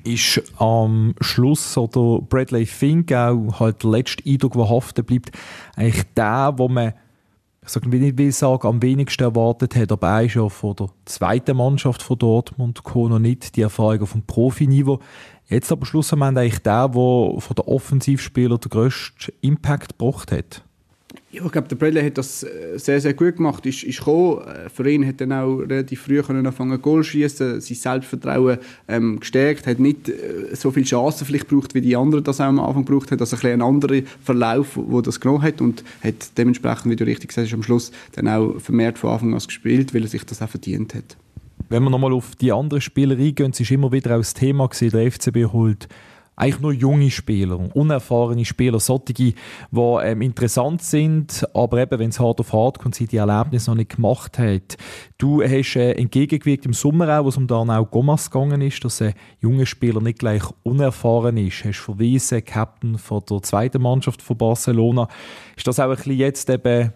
ist 0.08 0.42
am 0.58 1.14
Schluss 1.20 1.76
oder 1.76 2.20
Bradley 2.22 2.66
Fink 2.66 3.12
auch 3.12 3.60
halt 3.60 3.82
der 3.82 3.90
letzte 3.90 4.28
Eindruck, 4.28 4.54
der 4.54 4.70
haften 4.70 5.04
bleibt, 5.04 5.30
eigentlich 5.76 6.04
der, 6.16 6.54
wo 6.56 6.68
man 6.68 6.94
ich 7.68 7.72
sage 7.72 7.88
nicht, 7.90 8.16
will 8.16 8.32
sagen, 8.32 8.66
am 8.66 8.80
wenigsten 8.80 9.24
erwartet 9.24 9.76
hat, 9.76 9.92
aber 9.92 10.08
er 10.08 10.22
ist 10.24 10.54
von 10.54 10.74
der 10.74 10.88
zweiten 11.04 11.58
Mannschaft 11.58 12.02
von 12.02 12.16
Dortmund 12.16 12.82
gekommen, 12.82 13.10
noch 13.10 13.18
nicht 13.18 13.56
die 13.56 13.60
Erfahrung 13.60 14.08
dem 14.10 14.22
Profiniveau. 14.22 15.00
Jetzt 15.48 15.70
aber 15.70 15.84
schlussendlich 15.84 16.28
eigentlich 16.28 16.58
der, 16.60 16.88
der 16.88 17.40
von 17.40 17.54
den 17.54 17.64
Offensivspielern 17.66 18.58
den 18.58 18.70
grössten 18.70 19.32
Impact 19.42 19.98
gebracht 19.98 20.32
hat. 20.32 20.64
Ja, 21.30 21.44
ich 21.44 21.52
glaube, 21.52 21.68
der 21.68 21.76
Bradley 21.76 22.02
hat 22.02 22.16
das 22.16 22.42
äh, 22.42 22.78
sehr, 22.78 23.02
sehr 23.02 23.12
gut 23.12 23.36
gemacht. 23.36 23.66
Ist, 23.66 23.82
ist 23.84 23.98
gekommen. 23.98 24.40
Äh, 24.46 24.70
für 24.70 24.88
ihn 24.90 25.06
hat 25.06 25.20
dann 25.20 25.32
auch 25.32 25.58
relativ 25.58 26.02
früh 26.02 26.22
können 26.22 26.46
anfangen 26.46 26.80
Goal 26.80 27.04
schießen, 27.04 27.60
sein 27.60 27.76
Selbstvertrauen 27.76 28.56
ähm, 28.88 29.20
gestärkt, 29.20 29.66
hat 29.66 29.78
nicht 29.78 30.08
äh, 30.08 30.54
so 30.54 30.70
viele 30.70 30.86
Chancen 30.86 31.26
vielleicht 31.26 31.50
gebraucht, 31.50 31.74
wie 31.74 31.82
die 31.82 31.96
anderen 31.96 32.24
das 32.24 32.40
auch 32.40 32.46
am 32.46 32.58
Anfang 32.58 32.86
gebraucht 32.86 33.10
haben. 33.10 33.20
Also 33.20 33.36
ein, 33.36 33.52
ein 33.52 33.62
anderer 33.62 34.00
Verlauf, 34.24 34.68
wo 34.74 35.02
das 35.02 35.20
genommen 35.20 35.42
hat 35.42 35.60
und 35.60 35.84
hat 36.02 36.38
dementsprechend, 36.38 36.90
wie 36.90 36.96
du 36.96 37.04
richtig 37.04 37.28
gesagt 37.28 37.46
hast, 37.46 37.54
am 37.54 37.62
Schluss 37.62 37.92
dann 38.12 38.26
auch 38.26 38.58
vermehrt 38.58 38.98
von 38.98 39.10
Anfang 39.10 39.34
an 39.34 39.40
gespielt, 39.40 39.92
weil 39.92 40.02
er 40.02 40.08
sich 40.08 40.24
das 40.24 40.40
auch 40.40 40.48
verdient 40.48 40.94
hat. 40.94 41.18
Wenn 41.68 41.82
wir 41.82 41.90
nochmal 41.90 42.14
auf 42.14 42.36
die 42.36 42.52
anderen 42.52 42.80
Spieler 42.80 43.18
eingehen, 43.18 43.50
es 43.50 43.60
ist 43.60 43.70
immer 43.70 43.92
wieder 43.92 44.14
auch 44.14 44.20
das 44.20 44.32
Thema 44.32 44.66
gewesen, 44.66 44.96
der 44.96 45.12
FCB 45.12 45.52
holt 45.52 45.88
eigentlich 46.38 46.60
nur 46.60 46.72
junge 46.72 47.10
Spieler, 47.10 47.58
unerfahrene 47.74 48.44
Spieler, 48.44 48.78
solche, 48.78 49.12
die 49.12 49.34
ähm, 49.72 50.22
interessant 50.22 50.82
sind, 50.82 51.44
aber 51.52 51.78
eben, 51.78 51.98
wenn 51.98 52.10
es 52.10 52.20
hart 52.20 52.38
auf 52.38 52.52
hart 52.52 52.78
kommt, 52.78 52.94
sie 52.94 53.08
die 53.08 53.16
Erlebnisse 53.16 53.70
noch 53.70 53.76
nicht 53.76 53.96
gemacht 53.96 54.38
hat. 54.38 54.76
Du 55.18 55.42
hast 55.42 55.74
äh, 55.74 55.92
entgegengewirkt 55.92 56.64
im 56.64 56.72
Sommer 56.72 57.18
auch, 57.18 57.24
wo 57.24 57.28
es 57.28 57.36
um 57.36 57.48
dann 57.48 57.70
auch 57.70 57.90
Gomas 57.90 58.30
gegangen 58.30 58.60
ist, 58.60 58.84
dass 58.84 59.02
ein 59.02 59.14
junger 59.40 59.66
Spieler 59.66 60.00
nicht 60.00 60.20
gleich 60.20 60.44
unerfahren 60.62 61.36
ist. 61.36 61.64
Hast 61.64 61.80
verwiesen, 61.80 62.44
Captain 62.44 62.98
von 62.98 63.22
der 63.28 63.42
zweiten 63.42 63.82
Mannschaft 63.82 64.22
von 64.22 64.38
Barcelona. 64.38 65.08
Ist 65.56 65.66
das 65.66 65.80
auch 65.80 65.90
ein 65.90 65.96
bisschen 65.96 66.16
jetzt 66.16 66.48
eben 66.48 66.92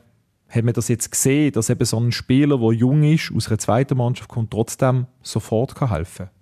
hat 0.49 0.65
man 0.65 0.75
das 0.75 0.89
jetzt 0.89 1.11
gesehen, 1.11 1.51
dass 1.53 1.71
eben 1.71 1.85
so 1.87 1.99
ein 1.99 2.13
Spieler, 2.13 2.59
der 2.59 2.73
jung 2.73 3.03
ist, 3.05 3.33
aus 3.35 3.49
einer 3.49 3.57
zweiten 3.57 3.97
Mannschaft 3.97 4.29
kommt, 4.29 4.51
trotzdem 4.51 5.07
sofort 5.23 5.81
helfen 5.81 6.27
kann? 6.27 6.42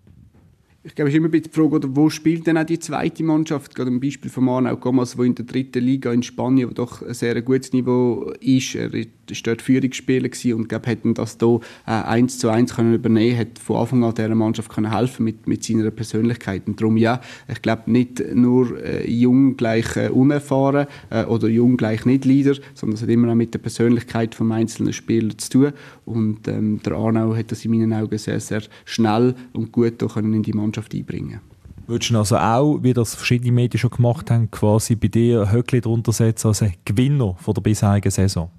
Ich 0.82 0.94
glaube, 0.94 1.10
es 1.10 1.14
ist 1.14 1.18
immer 1.18 1.28
die 1.28 1.42
Frage, 1.50 1.94
wo 1.94 2.08
spielt 2.08 2.46
denn 2.46 2.56
auch 2.56 2.64
die 2.64 2.78
zweite 2.78 3.22
Mannschaft? 3.22 3.74
Gerade 3.74 3.90
ein 3.90 4.00
Beispiel 4.00 4.30
von 4.30 4.44
Manau 4.44 4.76
Gomas, 4.76 5.14
der 5.14 5.26
in 5.26 5.34
der 5.34 5.44
dritten 5.44 5.84
Liga 5.84 6.10
in 6.10 6.22
Spanien, 6.22 6.70
wo 6.70 6.72
doch 6.72 7.02
ein 7.02 7.12
sehr 7.12 7.40
gutes 7.42 7.74
Niveau 7.74 8.32
ist, 8.40 8.74
er 8.76 8.90
war 8.90 9.04
dort 9.44 9.60
Führungsspieler 9.60 10.30
und 10.56 10.70
glaube, 10.70 10.86
hätten 10.88 11.12
das 11.12 11.36
hier 11.38 11.60
äh, 11.86 11.90
eins 11.90 12.38
zu 12.38 12.48
eins 12.48 12.74
können 12.74 12.94
übernehmen, 12.94 13.38
hat 13.38 13.58
von 13.58 13.76
Anfang 13.76 14.04
an 14.04 14.14
dieser 14.14 14.34
Mannschaft 14.34 14.70
können 14.70 14.90
helfen 14.90 15.24
mit 15.24 15.46
mit 15.46 15.62
seiner 15.62 15.90
Persönlichkeit. 15.90 16.62
Und 16.66 16.80
darum 16.80 16.96
ja, 16.96 17.20
ich 17.46 17.60
glaube 17.60 17.90
nicht 17.90 18.34
nur 18.34 18.82
äh, 18.82 19.08
jung 19.08 19.58
gleich 19.58 19.96
äh, 19.96 20.08
unerfahren 20.08 20.86
äh, 21.10 21.24
oder 21.24 21.48
jung 21.48 21.76
gleich 21.76 22.06
nicht 22.06 22.24
Leader, 22.24 22.54
sondern 22.72 22.96
es 22.96 23.02
hat 23.02 23.10
immer 23.10 23.30
auch 23.30 23.36
mit 23.36 23.52
der 23.52 23.58
Persönlichkeit 23.58 24.34
vom 24.34 24.50
einzelnen 24.50 24.94
Spieler 24.94 25.36
zu 25.36 25.50
tun. 25.50 25.72
Und 26.06 26.48
ähm, 26.48 26.80
der 26.82 26.94
Arnau 26.94 27.36
hat 27.36 27.52
das 27.52 27.66
in 27.66 27.70
meinen 27.72 27.92
Augen 27.92 28.16
sehr 28.16 28.40
sehr 28.40 28.62
schnell 28.86 29.34
und 29.52 29.72
gut 29.72 29.98
können 29.98 30.32
in 30.32 30.42
die 30.42 30.54
Mannschaft 30.54 30.69
Mannschaft 30.70 30.94
einbringen. 30.94 31.40
Würdest 31.86 32.10
du 32.12 32.18
also 32.18 32.36
auch, 32.36 32.78
wie 32.82 32.92
das 32.92 33.14
verschiedene 33.16 33.52
Medien 33.52 33.80
schon 33.80 33.90
gemacht 33.90 34.30
haben, 34.30 34.50
quasi 34.50 34.94
bei 34.94 35.08
dir 35.08 35.50
Höckli 35.50 35.80
drunter 35.80 36.12
setzen 36.12 36.48
als 36.48 36.60
ein 36.62 36.74
Gewinner 36.84 37.34
von 37.38 37.54
der 37.54 37.62
bisherigen 37.62 38.10
Saison? 38.10 38.50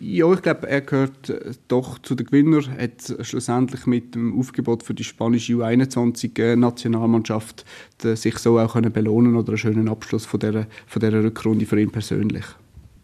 Ja, 0.00 0.32
ich 0.32 0.42
glaube, 0.42 0.68
er 0.68 0.82
gehört 0.82 1.28
äh, 1.28 1.54
doch 1.66 1.98
zu 1.98 2.14
den 2.14 2.26
Gewinnern. 2.26 2.66
Er 2.76 2.84
hat 2.84 3.26
schlussendlich 3.26 3.84
mit 3.86 4.14
dem 4.14 4.38
Aufgebot 4.38 4.84
für 4.84 4.94
die 4.94 5.02
spanische 5.02 5.54
U21-Nationalmannschaft 5.54 7.64
äh, 8.04 8.14
sich 8.14 8.38
so 8.38 8.60
auch 8.60 8.74
können 8.74 8.92
belohnen 8.92 9.34
oder 9.34 9.48
einen 9.48 9.58
schönen 9.58 9.88
Abschluss 9.88 10.24
von 10.24 10.38
dieser, 10.38 10.68
von 10.86 11.00
dieser 11.00 11.24
Rückrunde 11.24 11.66
für 11.66 11.80
ihn 11.80 11.90
persönlich 11.90 12.44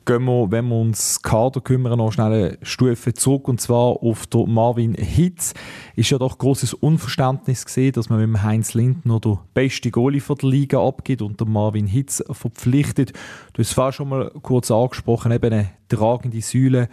gehen 0.04 0.24
wir, 0.24 0.50
wenn 0.50 0.68
wir 0.68 0.76
uns 0.76 1.22
Kader 1.22 1.60
kümmern, 1.60 1.98
noch 1.98 2.12
schnell 2.12 2.32
eine 2.32 2.58
Stufe 2.62 3.14
zurück 3.14 3.48
und 3.48 3.60
zwar 3.60 4.02
auf 4.02 4.26
den 4.26 4.52
Marvin 4.52 4.94
Hitz. 4.94 5.54
Ist 5.96 6.10
ja 6.10 6.18
doch 6.18 6.38
großes 6.38 6.74
Unverständnis 6.74 7.64
gesehen, 7.64 7.92
dass 7.92 8.08
man 8.08 8.18
mit 8.18 8.28
dem 8.28 8.42
Heinz 8.42 8.74
Lindner 8.74 9.20
der 9.20 9.40
beste 9.54 9.90
Goalie 9.90 10.20
von 10.20 10.36
der 10.36 10.48
Liga 10.50 10.86
abgibt 10.86 11.22
und 11.22 11.40
den 11.40 11.50
Marvin 11.50 11.86
Hitz 11.86 12.22
verpflichtet. 12.30 13.12
Du 13.52 13.62
hast 13.62 13.76
es 13.76 13.94
schon 13.94 14.08
mal 14.08 14.30
kurz 14.42 14.70
angesprochen, 14.70 15.32
eben 15.32 15.52
eine 15.52 15.70
tragende 15.88 16.40
Säule 16.40 16.88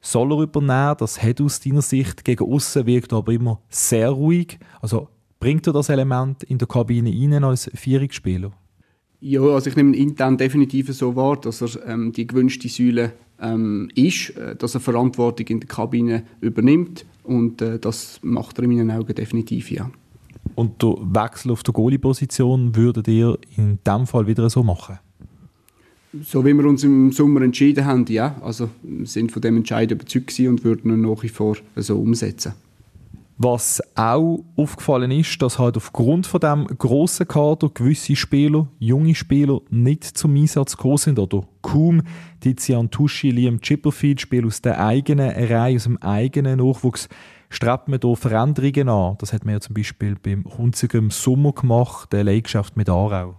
soll 0.00 0.32
er 0.32 0.42
übernehmen. 0.42 0.96
Das 0.98 1.22
hat 1.22 1.40
aus 1.40 1.60
deiner 1.60 1.82
Sicht 1.82 2.24
gegen 2.24 2.50
außen 2.50 2.86
wirkt 2.86 3.12
aber 3.12 3.32
immer 3.32 3.60
sehr 3.68 4.10
ruhig. 4.10 4.58
Also 4.80 5.08
bringt 5.40 5.66
er 5.66 5.72
das 5.72 5.88
Element 5.88 6.42
in 6.44 6.58
der 6.58 6.68
Kabine 6.68 7.10
rein 7.10 7.44
als 7.44 7.70
Vierungsspieler? 7.74 8.52
Ja, 9.26 9.40
also 9.40 9.70
ich 9.70 9.76
nehme 9.76 9.96
intern 9.96 10.36
definitiv 10.36 10.92
so 10.92 11.16
wahr, 11.16 11.40
dass 11.40 11.62
er 11.62 11.88
ähm, 11.88 12.12
die 12.12 12.26
gewünschte 12.26 12.68
Säule 12.68 13.12
ähm, 13.40 13.88
ist, 13.94 14.36
äh, 14.36 14.54
dass 14.54 14.74
er 14.74 14.80
Verantwortung 14.80 15.46
in 15.46 15.60
der 15.60 15.66
Kabine 15.66 16.24
übernimmt 16.42 17.06
und 17.22 17.62
äh, 17.62 17.78
das 17.78 18.20
macht 18.20 18.58
er 18.58 18.64
in 18.64 18.76
meinen 18.76 18.90
Augen 18.90 19.14
definitiv, 19.14 19.70
ja. 19.70 19.90
Und 20.56 20.82
der 20.82 20.96
Wechsel 21.00 21.52
auf 21.52 21.62
der 21.62 21.72
Goalie-Position 21.72 22.76
würdet 22.76 23.08
ihr 23.08 23.38
in 23.56 23.78
diesem 23.86 24.06
Fall 24.06 24.26
wieder 24.26 24.50
so 24.50 24.62
machen? 24.62 24.98
So 26.22 26.44
wie 26.44 26.52
wir 26.52 26.66
uns 26.66 26.84
im 26.84 27.10
Sommer 27.10 27.40
entschieden 27.40 27.86
haben, 27.86 28.04
ja. 28.10 28.36
Also 28.42 28.68
wir 28.82 29.06
sind 29.06 29.32
von 29.32 29.40
dem 29.40 29.56
Entscheid 29.56 29.90
überzeugt 29.90 30.38
und 30.40 30.64
würden 30.64 30.92
ihn 30.92 31.00
nach 31.00 31.22
wie 31.22 31.30
vor 31.30 31.56
so 31.76 31.98
umsetzen. 31.98 32.52
Was 33.36 33.82
auch 33.96 34.44
aufgefallen 34.56 35.10
ist, 35.10 35.42
dass 35.42 35.58
halt 35.58 35.76
aufgrund 35.76 36.26
von 36.26 36.40
dem 36.40 36.66
grossen 36.78 37.26
Kader 37.26 37.68
gewisse 37.68 38.14
Spieler, 38.14 38.68
junge 38.78 39.16
Spieler, 39.16 39.60
nicht 39.70 40.04
zum 40.04 40.36
Einsatz 40.36 40.76
gekommen 40.76 40.98
sind 40.98 41.18
oder 41.18 41.42
kaum. 41.60 42.02
Tizian 42.38 42.90
Tuschi, 42.90 43.30
Liam 43.30 43.60
Chipperfield 43.60 44.20
spielen 44.20 44.46
aus 44.46 44.62
der 44.62 44.84
eigenen 44.84 45.30
Reihe, 45.30 45.74
aus 45.74 45.84
dem 45.84 45.98
eigenen 45.98 46.58
Nachwuchs. 46.58 47.08
Strebt 47.50 47.88
man 47.88 48.00
hier 48.00 48.16
Veränderungen 48.16 48.88
an? 48.88 49.16
Das 49.18 49.32
hat 49.32 49.44
man 49.44 49.54
ja 49.54 49.60
zum 49.60 49.74
Beispiel 49.74 50.16
beim 50.20 50.44
Hunziger 50.56 50.98
im 50.98 51.10
Sommer 51.10 51.52
gemacht, 51.52 52.12
der 52.12 52.24
Leidenschaft 52.24 52.76
mit 52.76 52.88
Aarau 52.88 53.36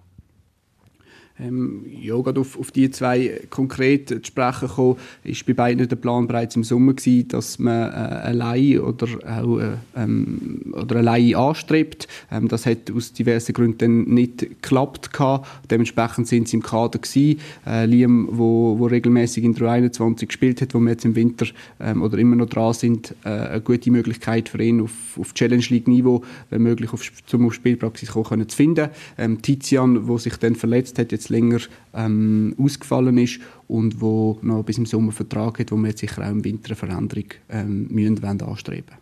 ähm, 1.40 1.86
ja, 1.90 2.16
gerade 2.16 2.40
auf, 2.40 2.58
auf 2.58 2.72
die 2.72 2.90
zwei 2.92 3.42
konkret 3.50 4.08
zu 4.08 4.24
sprechen 4.24 4.70
kommen, 4.70 4.96
ist 5.24 5.46
bei 5.46 5.54
beiden 5.54 5.88
der 5.88 5.96
Plan 5.98 6.28
bereits 6.28 6.56
im 6.56 6.64
Sommer 6.64 6.94
gewesen, 6.94 7.28
dass 7.28 7.60
man 7.60 7.92
äh, 7.92 7.96
eine 7.96 8.38
Leihe 8.38 8.84
oder 8.84 9.08
auch 9.28 9.60
äh, 9.60 9.74
ähm, 9.98 10.74
oder 10.74 10.96
eine 10.96 11.06
Leihe 11.06 11.38
anstrebt. 11.38 12.08
Ähm, 12.32 12.48
das 12.48 12.66
hat 12.66 12.90
aus 12.96 13.12
diversen 13.12 13.54
Gründen 13.54 14.14
nicht 14.14 14.40
geklappt 14.40 15.12
gehabt. 15.12 15.48
Dementsprechend 15.70 16.28
sind 16.28 16.48
sie 16.48 16.58
im 16.58 16.64
Kader 16.64 17.00
gewesen. 17.00 17.40
Äh, 17.68 17.86
Liam, 17.86 18.30
wo, 18.32 18.80
wo 18.80 18.86
regelmäßig 18.86 19.44
in 19.44 19.54
der 19.54 19.70
21 19.70 20.30
gespielt 20.30 20.62
hat, 20.62 20.74
wo 20.74 20.80
wir 20.80 20.92
jetzt 20.92 21.04
im 21.04 21.16
Winter 21.16 21.48
ähm, 21.82 22.02
oder 22.02 22.18
immer 22.18 22.38
noch 22.38 22.48
dran 22.48 22.74
sind, 22.74 23.14
äh, 23.26 23.30
eine 23.30 23.62
gute 23.62 23.92
Möglichkeit 23.92 24.48
für 24.48 24.62
ihn 24.64 24.80
auf, 24.80 24.92
auf 25.20 25.34
Challenge 25.34 25.66
League 25.70 25.88
Niveau, 25.90 26.24
wenn 26.50 26.62
möglich 26.62 26.94
auf, 26.94 27.02
zum 27.26 27.46
auf 27.46 27.54
Spielpraxis 27.54 28.12
kommen 28.12 28.26
können, 28.26 28.50
zu 28.50 28.56
finden. 28.56 28.90
Ähm, 29.18 29.42
Tizian, 29.42 30.08
wo 30.08 30.18
sich 30.18 30.38
dann 30.38 30.56
verletzt 30.56 30.98
hat, 30.98 31.12
jetzt 31.12 31.25
jetzt 31.26 31.30
länger 31.30 31.60
ähm, 31.94 32.56
ausgefallen 32.58 33.18
ist 33.18 33.40
und 33.68 34.02
wo 34.02 34.38
noch 34.42 34.64
bis 34.64 34.78
im 34.78 34.86
Sommer 34.86 35.12
Vertrag 35.12 35.60
hat, 35.60 35.72
wo 35.72 35.76
wir 35.78 35.90
jetzt 35.90 36.00
sicher 36.00 36.26
auch 36.26 36.32
im 36.32 36.44
Winter 36.44 36.70
eine 36.70 36.76
Veränderung 36.76 37.26
ähm, 37.50 37.88
müssen, 37.90 38.24
anstreben 38.24 38.96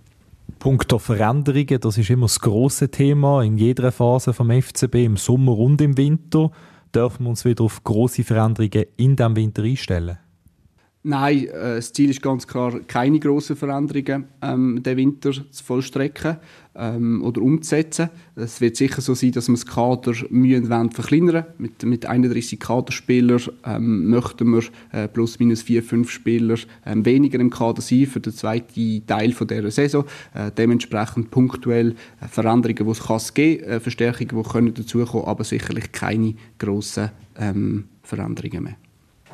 Punkt 0.59 0.93
Veränderungen, 1.01 1.79
das 1.81 1.97
ist 1.97 2.09
immer 2.09 2.25
das 2.25 2.39
große 2.39 2.89
Thema 2.89 3.43
in 3.43 3.57
jeder 3.57 3.91
Phase 3.91 4.33
vom 4.33 4.49
FCB, 4.49 4.95
im 4.95 5.17
Sommer 5.17 5.57
und 5.57 5.81
im 5.81 5.97
Winter. 5.97 6.51
Dürfen 6.95 7.25
wir 7.25 7.31
uns 7.31 7.43
wieder 7.43 7.63
auf 7.63 7.83
große 7.83 8.23
Veränderungen 8.23 8.86
in 8.95 9.15
diesem 9.15 9.36
Winter 9.36 9.63
einstellen? 9.63 10.19
Nein, 11.05 11.47
äh, 11.47 11.75
das 11.75 11.91
Ziel 11.91 12.09
ist 12.09 12.21
ganz 12.21 12.47
klar, 12.47 12.79
keine 12.87 13.19
grossen 13.19 13.57
Veränderungen 13.57 14.23
ähm, 14.41 14.81
den 14.81 14.95
Winter 14.95 15.31
zu 15.33 15.63
vollstrecken 15.63 16.37
ähm, 16.75 17.21
oder 17.21 17.41
umzusetzen. 17.41 18.09
Es 18.37 18.61
wird 18.61 18.77
sicher 18.77 19.01
so 19.01 19.13
sein, 19.13 19.33
dass 19.33 19.49
wir 19.49 19.55
das 19.55 19.65
Kader 19.65 20.13
mühen 20.29 20.69
wollen 20.69 20.91
verkleinern. 20.91 21.45
Mit, 21.57 21.83
mit 21.83 22.05
31 22.05 22.57
Kaderspielern 22.57 23.41
ähm, 23.65 24.09
möchten 24.11 24.47
wir 24.47 24.63
äh, 24.93 25.09
plus 25.09 25.39
minus 25.39 25.61
4, 25.63 25.83
5 25.83 26.09
Spieler 26.09 26.55
ähm, 26.85 27.03
weniger 27.03 27.37
im 27.37 27.49
Kader 27.49 27.81
sein 27.81 28.05
für 28.05 28.21
den 28.21 28.31
zweiten 28.31 29.05
Teil 29.05 29.33
von 29.33 29.47
dieser 29.47 29.71
Saison. 29.71 30.05
Äh, 30.33 30.51
dementsprechend 30.57 31.31
punktuell 31.31 31.95
äh, 32.21 32.27
Veränderungen, 32.29 32.85
die 32.85 32.91
es 32.91 33.03
kann 33.03 33.19
geben 33.33 33.63
äh, 33.65 33.79
Verstärkungen, 33.81 34.41
die 34.41 34.49
können 34.49 34.73
dazukommen, 34.73 35.27
aber 35.27 35.43
sicherlich 35.43 35.91
keine 35.91 36.35
grossen 36.57 37.09
ähm, 37.37 37.89
Veränderungen 38.03 38.63
mehr. 38.63 38.75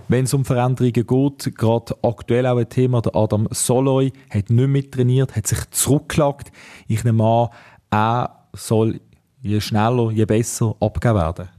Wenn 0.09 0.25
es 0.25 0.33
um 0.33 0.43
Veränderungen 0.43 0.91
geht, 0.91 1.55
gerade 1.55 1.95
aktuell 2.01 2.47
auch 2.47 2.57
ein 2.57 2.67
Thema, 2.67 2.99
der 2.99 3.15
Adam 3.15 3.47
Soloy 3.51 4.11
hat 4.31 4.49
nicht 4.49 4.67
mehr 4.67 4.89
trainiert, 4.89 5.35
hat 5.35 5.45
sich 5.45 5.59
zurückgelagt. 5.69 6.51
Ich 6.87 7.03
nehme 7.03 7.23
an, 7.23 7.49
er 7.91 8.47
soll 8.53 9.01
je 9.43 9.61
schneller, 9.61 10.09
je 10.09 10.25
besser 10.25 10.75
abgegeben 10.79 11.19
werden. 11.19 11.49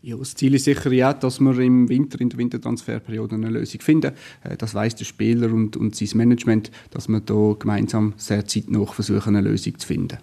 Ja, 0.00 0.16
das 0.16 0.34
Ziel 0.34 0.54
ist 0.54 0.64
sicher 0.64 0.90
ja, 0.90 1.12
dass 1.12 1.38
wir 1.38 1.58
im 1.58 1.86
Winter, 1.90 2.18
in 2.18 2.30
der 2.30 2.38
Wintertransferperiode 2.38 3.34
eine 3.34 3.50
Lösung 3.50 3.82
finden. 3.82 4.12
Äh, 4.42 4.56
das 4.56 4.74
weiß 4.74 4.96
der 4.96 5.04
Spieler 5.04 5.52
und, 5.52 5.76
und 5.76 5.94
sein 5.94 6.08
Management, 6.14 6.70
dass 6.90 7.08
wir 7.08 7.20
da 7.20 7.54
gemeinsam 7.58 8.14
sehr 8.16 8.46
zeitnah 8.46 8.86
versuchen, 8.86 9.36
eine 9.36 9.46
Lösung 9.46 9.78
zu 9.78 9.86
finden. 9.86 10.16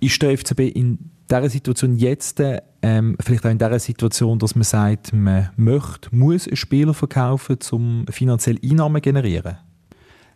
Ist 0.00 0.22
der 0.22 0.36
FCB 0.36 0.60
in 0.74 0.98
dieser 1.30 1.48
Situation 1.48 1.96
jetzt 1.96 2.40
äh, 2.40 2.60
ähm, 2.82 3.16
vielleicht 3.20 3.46
auch 3.46 3.50
in 3.50 3.58
dieser 3.58 3.78
Situation, 3.78 4.38
dass 4.38 4.54
man 4.54 4.64
sagt, 4.64 5.12
man 5.12 5.50
möchte, 5.56 6.14
muss 6.14 6.46
einen 6.46 6.56
Spieler 6.56 6.94
verkaufen, 6.94 7.58
um 7.70 8.04
finanziell 8.10 8.58
Einnahmen 8.62 8.96
zu 8.96 9.00
generieren? 9.02 9.58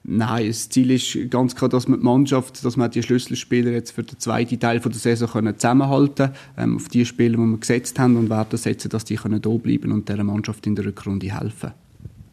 Nein, 0.05 0.47
das 0.47 0.71
Ziel 0.71 0.91
ist 0.91 1.19
ganz 1.31 1.55
klar, 1.55 1.69
dass 1.69 1.89
man 1.89 1.99
die 1.99 2.05
Mannschaft, 2.05 2.65
dass 2.65 2.77
man 2.77 2.91
die 2.91 3.03
Schlüsselspieler 3.03 3.73
jetzt 3.73 3.91
für 3.91 4.03
den 4.03 4.19
zweiten 4.19 4.59
Teil 4.59 4.81
der 4.81 4.93
Saison 4.93 5.29
können 5.29 5.59
zusammenhalten 5.59 6.33
können, 6.33 6.35
ähm, 6.57 6.77
auf 6.77 6.89
die 6.89 7.05
Spieler, 7.05 7.37
die 7.37 7.45
wir 7.45 7.59
gesetzt 7.59 7.99
haben 7.99 8.17
und 8.17 8.31
werden 8.31 8.57
setzen, 8.57 8.89
dass 8.89 9.05
die 9.05 9.17
können 9.17 9.43
da 9.43 9.51
bleiben 9.51 9.93
und 9.93 10.09
dieser 10.09 10.25
Mannschaft 10.25 10.67
in 10.67 10.77
der 10.77 10.87
Rückrunde 10.87 11.39
helfen. 11.39 11.73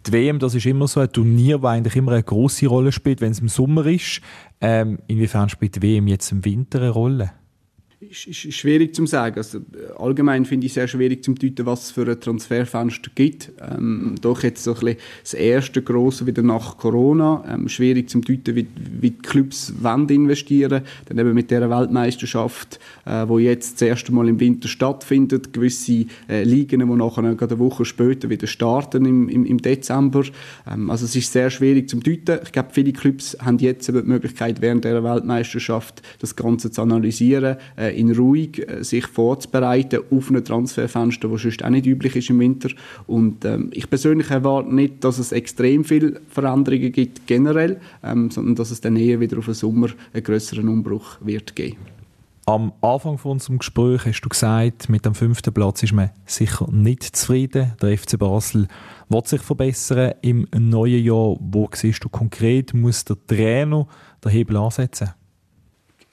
Die 0.08 0.12
WM, 0.14 0.38
das 0.40 0.54
ist 0.54 0.68
immer 0.68 0.88
so 0.88 1.00
ein 1.00 1.12
Turnier, 1.12 1.58
das 1.58 1.72
eigentlich 1.72 1.96
immer 1.96 2.12
eine 2.12 2.24
große 2.24 2.68
Rolle 2.68 2.92
spielt, 2.92 3.22
wenn 3.22 3.32
es 3.32 3.40
im 3.40 3.50
Sommer 3.50 3.88
ist. 3.88 4.22
Ähm, 4.62 5.00
inwiefern 5.08 5.50
spielt 5.50 5.76
die 5.76 5.82
WM 5.82 6.08
jetzt 6.08 6.32
im 6.32 6.46
Winter 6.46 6.80
eine 6.80 6.92
Rolle? 6.92 7.32
Ist, 8.10 8.54
schwierig 8.54 8.96
zu 8.96 9.06
sagen. 9.06 9.38
Also, 9.38 9.60
allgemein 9.98 10.46
finde 10.46 10.68
ich 10.68 10.74
sehr 10.74 10.88
schwierig 10.88 11.24
zu 11.24 11.34
deuten, 11.34 11.66
was 11.66 11.86
es 11.86 11.92
für 11.92 12.10
ein 12.10 12.20
Transferfenster 12.20 13.12
gibt. 13.14 13.52
Ähm, 13.60 14.16
doch 14.22 14.44
jetzt 14.44 14.64
so 14.64 14.74
ein 14.74 14.80
bisschen 14.80 14.98
das 15.24 15.34
erste 15.34 15.82
große 15.82 16.26
wieder 16.26 16.42
nach 16.42 16.78
Corona. 16.78 17.44
Ähm, 17.48 17.68
schwierig 17.70 18.10
zu 18.10 18.20
deuten, 18.20 18.56
wie, 18.56 18.68
wie 19.00 19.12
die 19.12 19.18
Clubs 19.18 19.74
wollen 19.80 20.08
investieren. 20.10 20.84
Dann 21.06 21.18
eben 21.18 21.34
mit 21.34 21.52
der 21.52 21.70
Weltmeisterschaft, 21.70 22.80
äh, 23.06 23.28
wo 23.28 23.40
jetzt 23.40 23.76
das 23.76 23.88
erste 23.88 24.12
Mal 24.14 24.28
im 24.30 24.40
Winter 24.40 24.68
stattfindet. 24.68 25.54
Gewisse 25.54 26.06
äh, 26.30 26.44
Ligen, 26.44 26.80
die 26.80 26.86
nachher 26.86 27.24
eine 27.24 27.60
Woche 27.60 27.86
später 27.86 28.30
wieder 28.30 28.48
starten 28.48 29.06
im, 29.06 29.30
im, 29.30 29.46
im 29.46 29.62
Dezember. 29.62 30.24
Ähm, 30.70 30.90
also 30.90 31.06
es 31.06 31.16
ist 31.16 31.32
sehr 31.32 31.50
schwierig 31.50 31.90
zu 31.90 31.98
deuten. 31.98 32.40
Ich 32.44 32.52
glaube, 32.52 32.70
viele 32.72 32.94
Clubs 32.94 33.38
haben 33.40 33.58
jetzt 33.60 33.88
die 33.88 33.94
Möglichkeit, 33.94 34.62
während 34.62 34.86
der 34.86 35.04
Weltmeisterschaft 35.04 36.02
das 36.20 36.36
Ganze 36.36 36.72
zu 36.72 36.82
analysieren. 36.82 37.58
Äh, 37.78 37.95
in 37.96 38.12
ruhig 38.12 38.68
äh, 38.68 38.84
sich 38.84 39.08
vorzubereiten 39.08 40.02
auf 40.12 40.30
ein 40.30 40.44
Transferfenster, 40.44 41.28
das 41.28 41.42
sonst 41.42 41.64
auch 41.64 41.70
nicht 41.70 41.86
üblich 41.86 42.16
ist 42.16 42.30
im 42.30 42.40
Winter. 42.40 42.70
Und 43.08 43.46
ähm, 43.46 43.70
ich 43.74 43.90
persönlich 43.90 44.30
erwarte 44.30 44.74
nicht, 44.74 45.04
dass 45.04 45.18
es 45.18 45.32
extrem 45.32 45.84
viele 45.84 46.22
Veränderungen 46.30 46.92
gibt 46.92 47.26
generell, 47.28 47.80
ähm, 48.04 48.30
sondern 48.32 48.56
dass 48.56 48.72
es 48.72 48.82
dann 48.82 48.96
eher 48.96 49.20
wieder 49.20 49.38
auf 49.38 49.46
den 49.46 49.54
Sommer 49.54 49.88
einen 50.14 50.24
größeren 50.24 50.68
Umbruch 50.68 51.18
wird 51.22 51.56
geben. 51.56 51.78
Am 52.48 52.74
Anfang 52.82 53.18
von 53.18 53.32
unserem 53.32 53.58
Gespräch 53.58 54.06
hast 54.06 54.22
du 54.22 54.30
gesagt, 54.30 54.88
mit 54.88 55.04
dem 55.04 55.16
fünften 55.16 55.52
Platz 55.52 55.82
ist 55.82 55.94
man 55.94 56.12
sicher 56.28 56.68
nicht 56.72 57.04
zufrieden. 57.16 57.74
Der 57.82 57.98
FC 57.98 58.20
Basel 58.20 58.68
wird 59.10 59.28
sich 59.28 59.42
verbessern 59.42 60.14
im 60.22 60.48
neuen 60.56 61.04
Jahr. 61.04 61.38
Wo 61.40 61.68
siehst 61.74 62.04
du 62.04 62.10
konkret, 62.10 62.72
muss 62.76 63.04
der 63.04 63.18
Trainer 63.26 63.88
den 64.24 64.32
Hebel 64.32 64.58
ansetzen? 64.58 65.16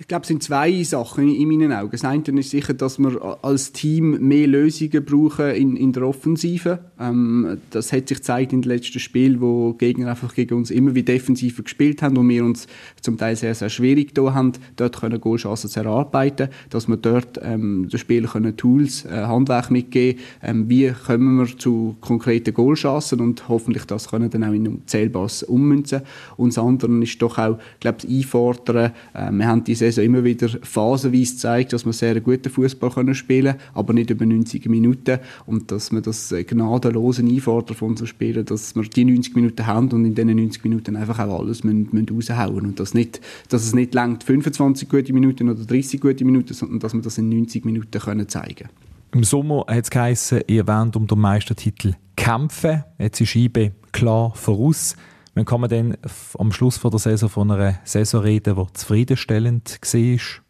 Ich 0.03 0.09
glaube, 0.09 0.23
es 0.23 0.29
sind 0.29 0.43
zwei 0.43 0.83
Sachen 0.83 1.33
in 1.33 1.47
meinen 1.47 1.73
Augen. 1.73 1.93
Das 1.93 2.05
eine 2.05 2.25
ist 2.25 2.51
sicher, 2.51 2.75
dass 2.75 2.99
wir 2.99 3.39
als 3.43 3.71
Team 3.71 4.19
mehr 4.27 4.49
Lösungen 4.49 5.05
brauchen 5.05 5.51
in, 5.51 5.77
in 5.77 5.93
der 5.93 6.03
Offensive. 6.03 6.81
Ähm, 6.99 7.59
das 7.71 7.93
hat 7.93 8.09
sich 8.09 8.19
gezeigt 8.19 8.53
in 8.53 8.63
den 8.63 8.69
letzten 8.69 8.99
Spielen, 8.99 9.41
wo 9.41 9.75
Gegner 9.75 10.11
einfach 10.11 10.35
gegen 10.35 10.57
uns 10.57 10.73
immer 10.73 10.97
wie 10.97 11.05
defensiver 11.05 11.63
gespielt 11.63 12.03
haben 12.03 12.17
und 12.17 12.29
wir 12.29 12.45
uns 12.45 12.67
zum 13.01 13.17
Teil 13.17 13.37
sehr, 13.37 13.55
sehr 13.55 13.71
schwierig 13.71 14.13
da 14.13 14.35
haben, 14.35 14.55
dort 14.75 14.99
können 14.99 15.21
Goalchancen 15.21 15.71
zu 15.71 15.79
erarbeiten, 15.79 16.49
dass 16.71 16.89
wir 16.89 16.97
dort 16.97 17.39
ähm, 17.41 17.89
den 17.89 17.99
Spielern 18.01 18.57
Tools, 18.57 19.05
äh, 19.05 19.11
Handwerk 19.11 19.71
mitgeben 19.71 20.21
ähm, 20.43 20.69
wie 20.69 20.93
kommen 21.07 21.37
wir 21.37 21.59
zu 21.59 21.97
konkreten 22.01 22.53
Goalchancen 22.53 23.21
und 23.21 23.49
hoffentlich 23.49 23.85
das 23.85 24.09
können 24.09 24.31
dann 24.31 24.43
auch 24.43 24.53
in 24.53 24.83
Zählbares 24.87 25.45
ummünzen. 25.45 26.03
Und 26.37 26.49
das 26.49 26.59
andere 26.59 26.93
ist 27.05 27.23
doch 27.23 27.39
auch, 27.39 27.59
glaube 27.79 27.99
ich, 28.03 28.25
einfordern. 28.25 28.91
Äh, 29.15 29.31
wir 29.31 29.47
haben 29.47 29.63
diese 29.63 29.92
Saison 29.93 30.05
immer 30.05 30.25
wieder 30.25 30.49
phasenweise 30.63 31.37
zeigt, 31.37 31.73
dass 31.73 31.85
wir 31.85 31.93
sehr 31.93 32.21
guten 32.21 32.51
Fußball 32.51 33.15
spielen 33.15 33.55
können, 33.55 33.61
aber 33.75 33.93
nicht 33.93 34.11
über 34.11 34.27
90 34.27 34.67
Minuten 34.67 35.19
und 35.47 35.71
dass 35.71 35.93
wir 35.93 36.01
das 36.01 36.35
gnadenlose 36.47 37.23
einfordern 37.23 37.77
von 37.77 37.91
unseren 37.91 38.07
Spielern, 38.07 38.45
dass 38.45 38.75
wir 38.75 38.83
die 38.83 39.05
90 39.05 39.35
Minuten 39.35 39.67
haben 39.67 39.89
und 39.91 40.05
in 40.05 40.15
diesen 40.15 40.35
90 40.37 40.65
Minuten 40.65 40.97
einfach 40.97 41.19
auch 41.19 41.41
alles 41.41 41.65
müssen, 41.65 41.89
müssen 41.93 42.09
raushauen 42.15 42.67
und 42.67 42.81
dass, 42.81 42.95
nicht, 42.95 43.21
dass 43.49 43.65
es 43.65 43.75
nicht 43.75 43.95
langt 43.95 44.25
25 44.25 44.89
gute 44.89 45.13
Minuten 45.13 45.49
oder 45.49 45.65
30 45.65 46.01
gute 46.01 46.25
Minuten, 46.25 46.55
sondern 46.55 46.81
dass 46.81 46.95
wir 46.95 47.03
das 47.03 47.19
in 47.19 47.29
90 47.29 47.65
Minuten 47.65 48.01
können 48.01 48.29
zeigen 48.29 48.69
Im 49.13 49.25
Sommer 49.25 49.65
hat 49.69 49.85
es 49.85 49.91
geheißen, 49.91 50.43
ihr 50.47 50.67
wollt 50.67 50.97
um 50.97 51.07
den 51.07 51.19
Meistertitel 51.19 51.95
kämpfen. 52.17 52.85
Jetzt 52.99 53.21
ist 53.21 53.35
IB 53.35 53.73
klar 53.93 54.33
voraus. 54.35 54.97
Wann 55.35 55.45
kann 55.47 55.61
man 55.63 55.71
denn 55.71 55.97
am 56.39 56.53
Schluss 56.53 56.79
der 56.79 56.99
Saison 56.99 57.29
von 57.29 57.51
einer 57.51 57.79
Saison 57.85 58.21
reden, 58.21 58.55
die 58.55 58.73
zufriedenstellend 58.75 59.79
war? 59.81 60.42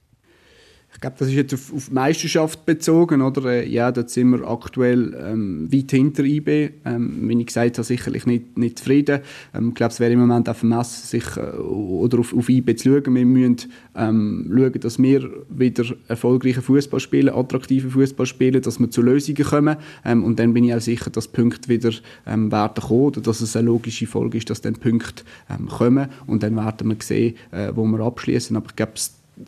Ich 0.95 1.01
glaube, 1.01 1.17
das 1.19 1.29
ist 1.29 1.35
jetzt 1.35 1.55
auf, 1.55 1.73
auf 1.73 1.91
Meisterschaft 1.91 2.67
bezogen, 2.67 3.23
oder? 3.23 3.47
Äh, 3.47 3.69
ja, 3.69 3.91
da 3.91 4.07
sind 4.07 4.31
wir 4.31 4.47
aktuell 4.47 5.17
ähm, 5.19 5.73
weit 5.73 5.91
hinter 5.91 6.23
IB. 6.23 6.71
Ähm, 6.85 7.29
wie 7.29 7.41
ich 7.41 7.47
gesagt 7.47 7.79
habe, 7.79 7.85
sicherlich 7.85 8.27
nicht, 8.27 8.57
nicht 8.59 8.79
zufrieden. 8.79 9.21
Ähm, 9.55 9.71
ich 9.71 9.75
glaube, 9.75 9.93
es 9.93 10.01
wäre 10.01 10.13
im 10.13 10.21
Moment 10.21 10.49
auf 10.49 10.63
Mess, 10.63 11.11
sich 11.11 11.25
äh, 11.37 11.57
oder 11.59 12.19
auf, 12.19 12.37
auf 12.37 12.49
IB 12.49 12.77
zu 12.77 12.91
schauen. 12.91 13.15
Wir 13.15 13.25
müssen 13.25 13.57
ähm, 13.97 14.53
schauen, 14.55 14.81
dass 14.81 15.03
wir 15.03 15.31
wieder 15.49 15.85
erfolgreichen 16.09 16.63
Fußball 16.63 17.01
spielen, 17.01 17.35
attraktiven 17.35 17.91
Fußball 17.91 18.27
spielen, 18.27 18.61
dass 18.61 18.79
wir 18.79 18.91
zu 18.91 19.03
Lösungen 19.03 19.45
kommen. 19.45 19.77
Ähm, 20.05 20.25
und 20.25 20.39
dann 20.39 20.53
bin 20.53 20.65
ich 20.65 20.75
auch 20.75 20.81
sicher, 20.81 21.11
dass 21.11 21.27
Punkte 21.27 21.69
wieder 21.69 21.91
ähm, 22.27 22.53
werden 22.53 22.83
kommen 22.83 23.01
oder 23.01 23.21
dass 23.23 23.41
es 23.41 23.57
eine 23.57 23.67
logische 23.67 24.07
Folge 24.07 24.39
ist, 24.39 24.51
dass 24.51 24.61
dann 24.61 24.75
Punkte 24.75 25.25
ähm, 25.51 25.69
kommen. 25.69 26.09
Und 26.27 26.43
dann 26.43 26.55
werden 26.57 26.89
wir 26.89 26.97
sehen, 27.01 27.35
äh, 27.51 27.73
wo 27.75 27.85
wir 27.87 28.01
abschließen. 28.01 28.57
Aber 28.57 28.67
ich 28.69 28.77
glaube, 28.77 28.93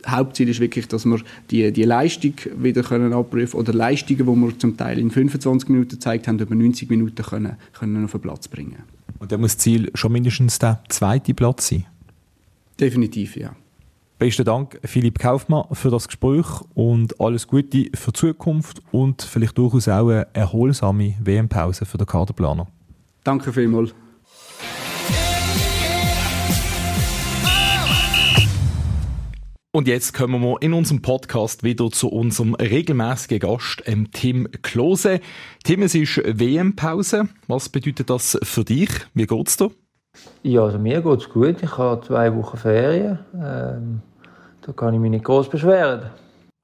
Hauptziel 0.07 0.49
ist 0.49 0.59
wirklich, 0.59 0.87
dass 0.87 1.05
wir 1.05 1.19
die, 1.51 1.71
die 1.71 1.83
Leistung 1.83 2.33
wieder 2.57 2.83
können 2.83 3.13
abprüfen 3.13 3.59
oder 3.59 3.73
Leistungen, 3.73 4.19
die 4.19 4.25
wir 4.25 4.59
zum 4.59 4.77
Teil 4.77 4.99
in 4.99 5.11
25 5.11 5.69
Minuten 5.69 5.89
gezeigt 5.91 6.27
haben, 6.27 6.39
über 6.39 6.55
90 6.55 6.89
Minuten 6.89 7.23
können, 7.23 7.55
können 7.73 8.05
auf 8.05 8.11
den 8.11 8.21
Platz 8.21 8.47
bringen. 8.47 8.83
Und 9.19 9.31
dann 9.31 9.41
muss 9.41 9.55
das 9.55 9.63
Ziel 9.63 9.91
schon 9.93 10.11
mindestens 10.11 10.59
der 10.59 10.83
zweite 10.89 11.33
Platz 11.33 11.69
sein? 11.69 11.85
Definitiv, 12.79 13.35
ja. 13.35 13.55
Besten 14.17 14.45
Dank, 14.45 14.79
Philipp 14.83 15.19
Kaufmann, 15.19 15.65
für 15.73 15.89
das 15.89 16.07
Gespräch 16.07 16.45
und 16.73 17.19
alles 17.19 17.47
Gute 17.47 17.89
für 17.93 18.11
die 18.11 18.19
Zukunft 18.19 18.81
und 18.91 19.21
vielleicht 19.21 19.57
durchaus 19.57 19.89
auch 19.89 20.09
eine 20.09 20.27
erholsame 20.33 21.15
WM-Pause 21.21 21.85
für 21.85 21.97
den 21.97 22.07
Kaderplaner. 22.07 22.67
Danke 23.25 23.51
vielmals. 23.51 23.93
Und 29.75 29.89
jetzt 29.89 30.13
kommen 30.13 30.41
wir 30.41 30.61
in 30.61 30.71
unserem 30.71 31.01
Podcast 31.01 31.65
wieder 31.65 31.91
zu 31.91 32.07
unserem 32.07 32.53
regelmäßigen 32.53 33.39
Gast, 33.39 33.83
ähm, 33.85 34.09
Tim 34.09 34.47
Klose. 34.61 35.19
Tim, 35.65 35.81
es 35.81 35.93
ist 35.93 36.15
WM-Pause. 36.15 37.27
Was 37.47 37.67
bedeutet 37.67 38.09
das 38.09 38.39
für 38.41 38.63
dich? 38.63 38.89
Wie 39.13 39.25
geht's 39.25 39.57
dir? 39.57 39.71
Ja, 40.43 40.63
also 40.63 40.79
mir 40.79 41.01
geht's 41.01 41.29
gut. 41.29 41.61
Ich 41.61 41.77
habe 41.77 42.01
zwei 42.07 42.33
Wochen 42.33 42.55
Ferien. 42.55 43.19
Ähm, 43.33 44.01
da 44.61 44.71
kann 44.71 44.93
ich 44.93 44.99
mich 45.01 45.11
nicht 45.11 45.25
groß 45.25 45.49
beschweren. 45.49 46.09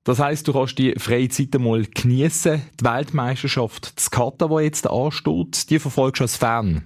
Das 0.06 0.19
heißt, 0.19 0.47
du 0.47 0.54
kannst 0.54 0.80
die 0.80 0.93
freie 0.97 1.28
Zeit 1.28 1.54
einmal 1.54 1.84
genießen. 1.84 2.62
Die 2.80 2.86
Weltmeisterschaft 2.86 4.00
zu 4.00 4.10
Katar, 4.10 4.47
die 4.47 4.63
jetzt 4.63 4.89
ansteht, 4.89 5.69
die 5.69 5.80
verfolgst 5.80 6.21
du 6.21 6.24
als 6.24 6.38
Fan? 6.38 6.84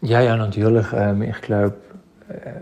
Ja, 0.00 0.22
ja, 0.22 0.38
natürlich. 0.38 0.86
Ähm, 0.94 1.20
ich 1.20 1.38
glaube, 1.42 1.76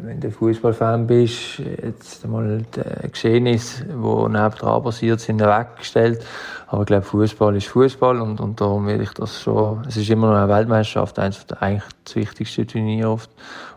wenn 0.03 0.21
du 0.21 0.31
Fußballfan 0.31 1.07
bist, 1.07 1.59
jetzt 1.59 2.25
einmal 2.25 2.65
die 2.75 3.09
Geschehnisse, 3.09 3.85
die 3.85 3.93
nebendran 3.93 4.83
passiert 4.83 5.21
sind, 5.21 5.41
weggestellt. 5.41 6.25
Aber 6.67 6.83
ich 6.83 6.87
glaube, 6.87 7.03
Fußball 7.03 7.57
ist 7.57 7.69
Fußball 7.69 8.21
und, 8.21 8.41
und 8.41 8.61
darum 8.61 8.87
will 8.87 9.01
ich 9.01 9.13
das 9.13 9.41
schon. 9.41 9.85
Es 9.87 9.97
ist 9.97 10.11
immer 10.11 10.31
noch 10.31 10.39
eine 10.39 10.49
Weltmeisterschaft, 10.49 11.19
eines 11.19 11.47
eigentlich 11.61 11.85
das 12.05 12.17
wichtigste 12.17 12.67
Turnier 12.67 13.09
auf, 13.09 13.29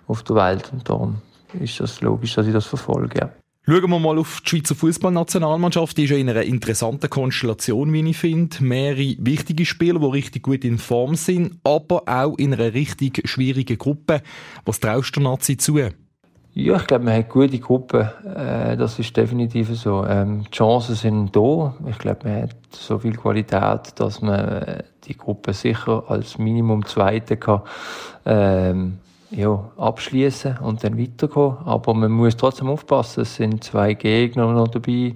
auf 0.07 0.23
der 0.23 0.35
Welt. 0.35 0.69
Und 0.73 0.87
darum 0.89 1.21
ist 1.59 1.79
das 1.79 2.01
logisch, 2.01 2.35
dass 2.35 2.47
ich 2.47 2.53
das 2.53 2.65
verfolge. 2.65 3.19
Ja. 3.19 3.40
Schauen 3.63 3.91
wir 3.91 3.99
mal 3.99 4.17
auf 4.17 4.41
die 4.41 4.49
Schweizer 4.49 4.73
Fußballnationalmannschaft. 4.73 5.95
Die 5.95 6.05
ist 6.05 6.09
ja 6.09 6.17
in 6.17 6.27
einer 6.27 6.41
interessanten 6.41 7.11
Konstellation, 7.11 7.93
wie 7.93 8.09
ich 8.09 8.17
finde. 8.17 8.63
Mehrere 8.63 9.15
wichtige 9.19 9.67
Spieler, 9.67 9.99
die 9.99 10.07
richtig 10.07 10.41
gut 10.41 10.65
in 10.65 10.79
Form 10.79 11.13
sind, 11.13 11.59
aber 11.63 12.01
auch 12.07 12.35
in 12.39 12.55
einer 12.55 12.73
richtig 12.73 13.21
schwierigen 13.25 13.77
Gruppe. 13.77 14.23
Was 14.65 14.79
traust 14.79 15.15
du 15.15 15.19
Nazi 15.19 15.57
zu? 15.57 15.77
Ja, 15.77 16.75
ich 16.75 16.87
glaube, 16.87 17.05
man 17.05 17.13
hat 17.13 17.29
gute 17.29 17.59
Gruppen. 17.59 18.09
Äh, 18.35 18.77
das 18.77 18.97
ist 18.97 19.15
definitiv 19.15 19.69
so. 19.77 20.07
Ähm, 20.07 20.43
die 20.43 20.51
Chancen 20.57 20.95
sind 20.95 21.35
da. 21.35 21.75
Ich 21.87 21.99
glaube, 21.99 22.27
man 22.27 22.41
hat 22.41 22.55
so 22.71 22.97
viel 22.97 23.15
Qualität, 23.15 23.93
dass 23.99 24.23
man 24.23 24.39
äh, 24.39 24.83
die 25.03 25.15
Gruppe 25.15 25.53
sicher 25.53 26.03
als 26.07 26.39
Minimum 26.39 26.83
Zweite 26.87 27.37
kann. 27.37 27.61
Ja, 29.31 29.71
abschließen 29.77 30.57
und 30.57 30.83
dann 30.83 30.99
weitergehen. 30.99 31.57
Aber 31.63 31.93
man 31.93 32.11
muss 32.11 32.35
trotzdem 32.35 32.67
aufpassen. 32.69 33.21
Es 33.21 33.35
sind 33.35 33.63
zwei 33.63 33.93
Gegner 33.93 34.51
noch 34.51 34.67
dabei, 34.67 35.15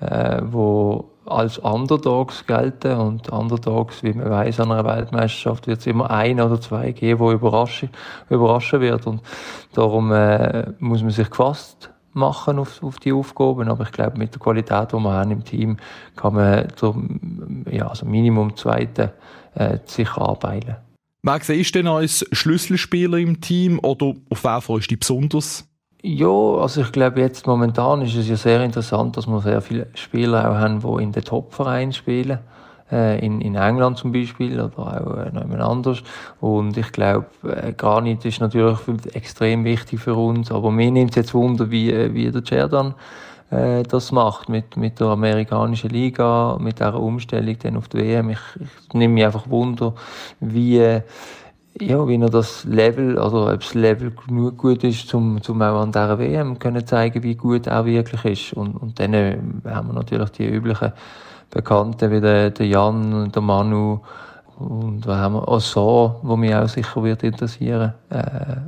äh, 0.00 0.42
wo 0.44 1.10
als 1.26 1.58
Underdogs 1.58 2.46
gelten 2.46 2.98
und 2.98 3.28
Underdogs, 3.28 4.02
wie 4.02 4.14
man 4.14 4.30
weiß, 4.30 4.60
an 4.60 4.72
einer 4.72 4.84
Weltmeisterschaft 4.84 5.66
wird 5.66 5.80
es 5.80 5.86
immer 5.86 6.10
ein 6.10 6.40
oder 6.40 6.60
zwei 6.60 6.92
geben, 6.92 7.20
wo 7.20 7.30
überraschen, 7.30 7.90
überraschen 8.30 8.80
wird 8.80 9.06
und 9.06 9.20
darum 9.74 10.10
äh, 10.10 10.72
muss 10.78 11.02
man 11.02 11.10
sich 11.10 11.30
gefasst 11.30 11.90
machen 12.12 12.58
auf, 12.58 12.82
auf 12.82 12.98
die 12.98 13.12
Aufgaben. 13.12 13.68
Aber 13.68 13.84
ich 13.84 13.92
glaube, 13.92 14.18
mit 14.18 14.34
der 14.34 14.40
Qualität, 14.40 14.92
die 14.92 14.96
wir 14.96 15.12
haben 15.12 15.30
im 15.30 15.44
Team, 15.44 15.76
kann 16.16 16.34
man 16.34 16.68
zum, 16.76 17.64
ja, 17.70 17.86
also 17.86 18.06
Minimum 18.06 18.56
zweite 18.56 19.12
äh, 19.54 19.78
sicher 19.84 20.20
arbeiten. 20.20 20.76
Siehst 21.40 21.74
du 21.74 21.78
denn 21.78 21.86
als 21.86 22.24
Schlüsselspieler 22.32 23.18
im 23.18 23.40
Team 23.40 23.78
oder 23.80 24.14
auf 24.30 24.44
wen 24.44 24.60
freust 24.60 24.86
du 24.86 24.94
dich 24.94 25.00
besonders? 25.00 25.66
Ja, 26.02 26.28
also 26.28 26.80
ich 26.80 26.92
glaube 26.92 27.20
jetzt 27.20 27.46
momentan 27.46 28.00
ist 28.00 28.16
es 28.16 28.28
ja 28.28 28.36
sehr 28.36 28.64
interessant, 28.64 29.16
dass 29.16 29.26
wir 29.26 29.40
sehr 29.40 29.60
viele 29.60 29.88
Spieler 29.94 30.50
auch 30.50 30.54
haben, 30.54 30.80
die 30.80 31.02
in 31.02 31.12
den 31.12 31.24
Top-Vereinen 31.24 31.92
spielen. 31.92 32.38
Äh, 32.90 33.24
in, 33.24 33.40
in 33.40 33.54
England 33.54 33.98
zum 33.98 34.10
Beispiel 34.10 34.60
oder 34.60 34.78
auch 34.78 35.16
äh, 35.16 35.30
noch 35.30 35.42
jemand 35.42 35.60
anders. 35.60 36.02
Und 36.40 36.76
ich 36.76 36.90
glaube, 36.90 37.26
äh, 37.44 37.72
Granit 37.72 38.24
ist 38.24 38.40
natürlich 38.40 38.78
extrem 39.12 39.64
wichtig 39.64 40.00
für 40.00 40.14
uns, 40.14 40.50
aber 40.50 40.72
mir 40.72 40.90
nimmt 40.90 41.10
es 41.10 41.16
jetzt 41.16 41.34
Wunder, 41.34 41.70
wie, 41.70 41.92
äh, 41.92 42.12
wie 42.14 42.30
der 42.30 42.42
Cerdan 42.44 42.94
äh, 43.50 43.82
das 43.82 44.12
macht 44.12 44.48
mit, 44.48 44.76
mit 44.76 45.00
der 45.00 45.08
amerikanischen 45.08 45.90
Liga, 45.90 46.56
mit 46.60 46.78
dieser 46.78 47.00
Umstellung 47.00 47.56
dann 47.62 47.76
auf 47.76 47.88
die 47.88 47.98
WM. 47.98 48.30
Ich, 48.30 48.38
ich 48.60 48.94
nehme 48.94 49.14
mich 49.14 49.24
einfach 49.24 49.48
Wunder, 49.48 49.94
wie, 50.40 50.78
ja, 50.78 52.08
wie 52.08 52.16
er 52.16 52.30
das 52.30 52.64
Level, 52.64 53.18
also 53.18 53.48
ob 53.48 53.60
das 53.60 53.74
Level 53.74 54.12
genug 54.26 54.58
gut 54.58 54.84
ist, 54.84 55.12
um, 55.14 55.40
um 55.46 55.62
auch 55.62 55.80
an 55.80 55.92
dieser 55.92 56.18
WM 56.18 56.58
können 56.58 56.86
zeigen, 56.86 57.22
wie 57.22 57.34
gut 57.34 57.66
er 57.66 57.84
wirklich 57.84 58.24
ist. 58.24 58.52
Und, 58.54 58.74
und 58.76 58.98
dann 59.00 59.14
äh, 59.14 59.38
haben 59.66 59.88
wir 59.88 59.94
natürlich 59.94 60.30
die 60.30 60.46
üblichen 60.46 60.92
Bekannten 61.50 62.10
wie 62.10 62.20
der, 62.20 62.50
der 62.50 62.66
Jan, 62.66 63.32
der 63.32 63.42
Manu, 63.42 64.00
und 64.60 65.06
da 65.06 65.16
haben 65.16 65.36
wir 65.36 65.48
auch 65.48 65.58
so, 65.58 66.20
wo 66.22 66.36
mich 66.36 66.54
auch 66.54 66.68
sicher 66.68 67.02
wird 67.02 67.22
interessieren, 67.22 67.94
äh, 68.10 68.22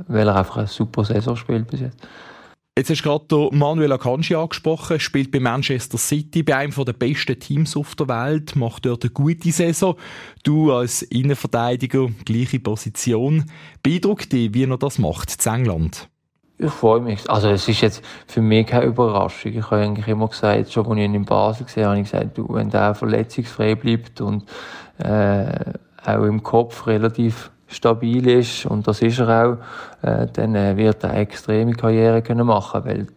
weil 0.07 0.27
er 0.27 0.37
einfach 0.37 0.57
eine 0.57 0.67
super 0.67 1.05
Saison 1.05 1.35
spielt 1.35 1.67
bis 1.67 1.81
jetzt. 1.81 2.07
Jetzt 2.75 2.89
hast 2.89 3.05
du 3.05 3.19
gerade 3.19 3.55
Manuel 3.55 3.91
Akanji 3.91 4.33
angesprochen, 4.33 4.99
spielt 4.99 5.29
bei 5.29 5.39
Manchester 5.39 5.99
City, 5.99 6.41
bei 6.41 6.57
einem 6.57 6.73
der 6.73 6.93
besten 6.93 7.39
Teams 7.39 7.77
auf 7.77 7.93
der 7.93 8.07
Welt, 8.07 8.55
macht 8.55 8.87
dort 8.87 9.03
eine 9.03 9.11
gute 9.11 9.51
Saison. 9.51 9.95
Du 10.43 10.73
als 10.73 11.03
Innenverteidiger, 11.03 12.07
gleiche 12.25 12.59
Position. 12.59 13.45
Beeindruckt 13.83 14.33
dich, 14.33 14.55
wie 14.55 14.63
er 14.63 14.75
das 14.79 14.97
macht 14.97 15.45
in 15.45 15.53
England? 15.53 16.09
Ich 16.57 16.71
freue 16.71 17.01
mich. 17.01 17.29
Also 17.29 17.49
es 17.49 17.67
ist 17.69 17.81
jetzt 17.81 18.03
für 18.25 18.41
mich 18.41 18.65
keine 18.65 18.85
Überraschung. 18.85 19.53
Ich 19.53 19.69
habe 19.69 19.83
eigentlich 19.83 20.07
immer 20.07 20.29
gesagt, 20.29 20.71
schon 20.71 20.87
als 20.87 20.97
ich 20.97 21.03
ihn 21.03 21.13
in 21.13 21.25
Basel 21.25 21.67
gesehen 21.67 21.83
habe, 21.83 21.91
habe 21.91 22.01
ich 22.01 22.11
gesagt, 22.11 22.37
du, 22.39 22.47
wenn 22.55 22.71
der 22.71 22.95
verletzungsfrei 22.95 23.75
bleibt 23.75 24.19
und 24.19 24.45
äh, 24.97 25.73
auch 26.03 26.23
im 26.23 26.41
Kopf 26.41 26.87
relativ 26.87 27.51
stabil 27.67 28.27
ist, 28.27 28.65
und 28.65 28.87
das 28.87 29.01
ist 29.01 29.19
er 29.19 29.45
auch, 29.45 30.07
äh, 30.07 30.27
dann 30.31 30.55
äh, 30.55 30.77
wird 30.77 31.03
er 31.03 31.11
eine 31.11 31.19
extreme 31.19 31.73
Karriere 31.73 32.21
können 32.21 32.47
machen, 32.47 32.85
weil 32.85 33.07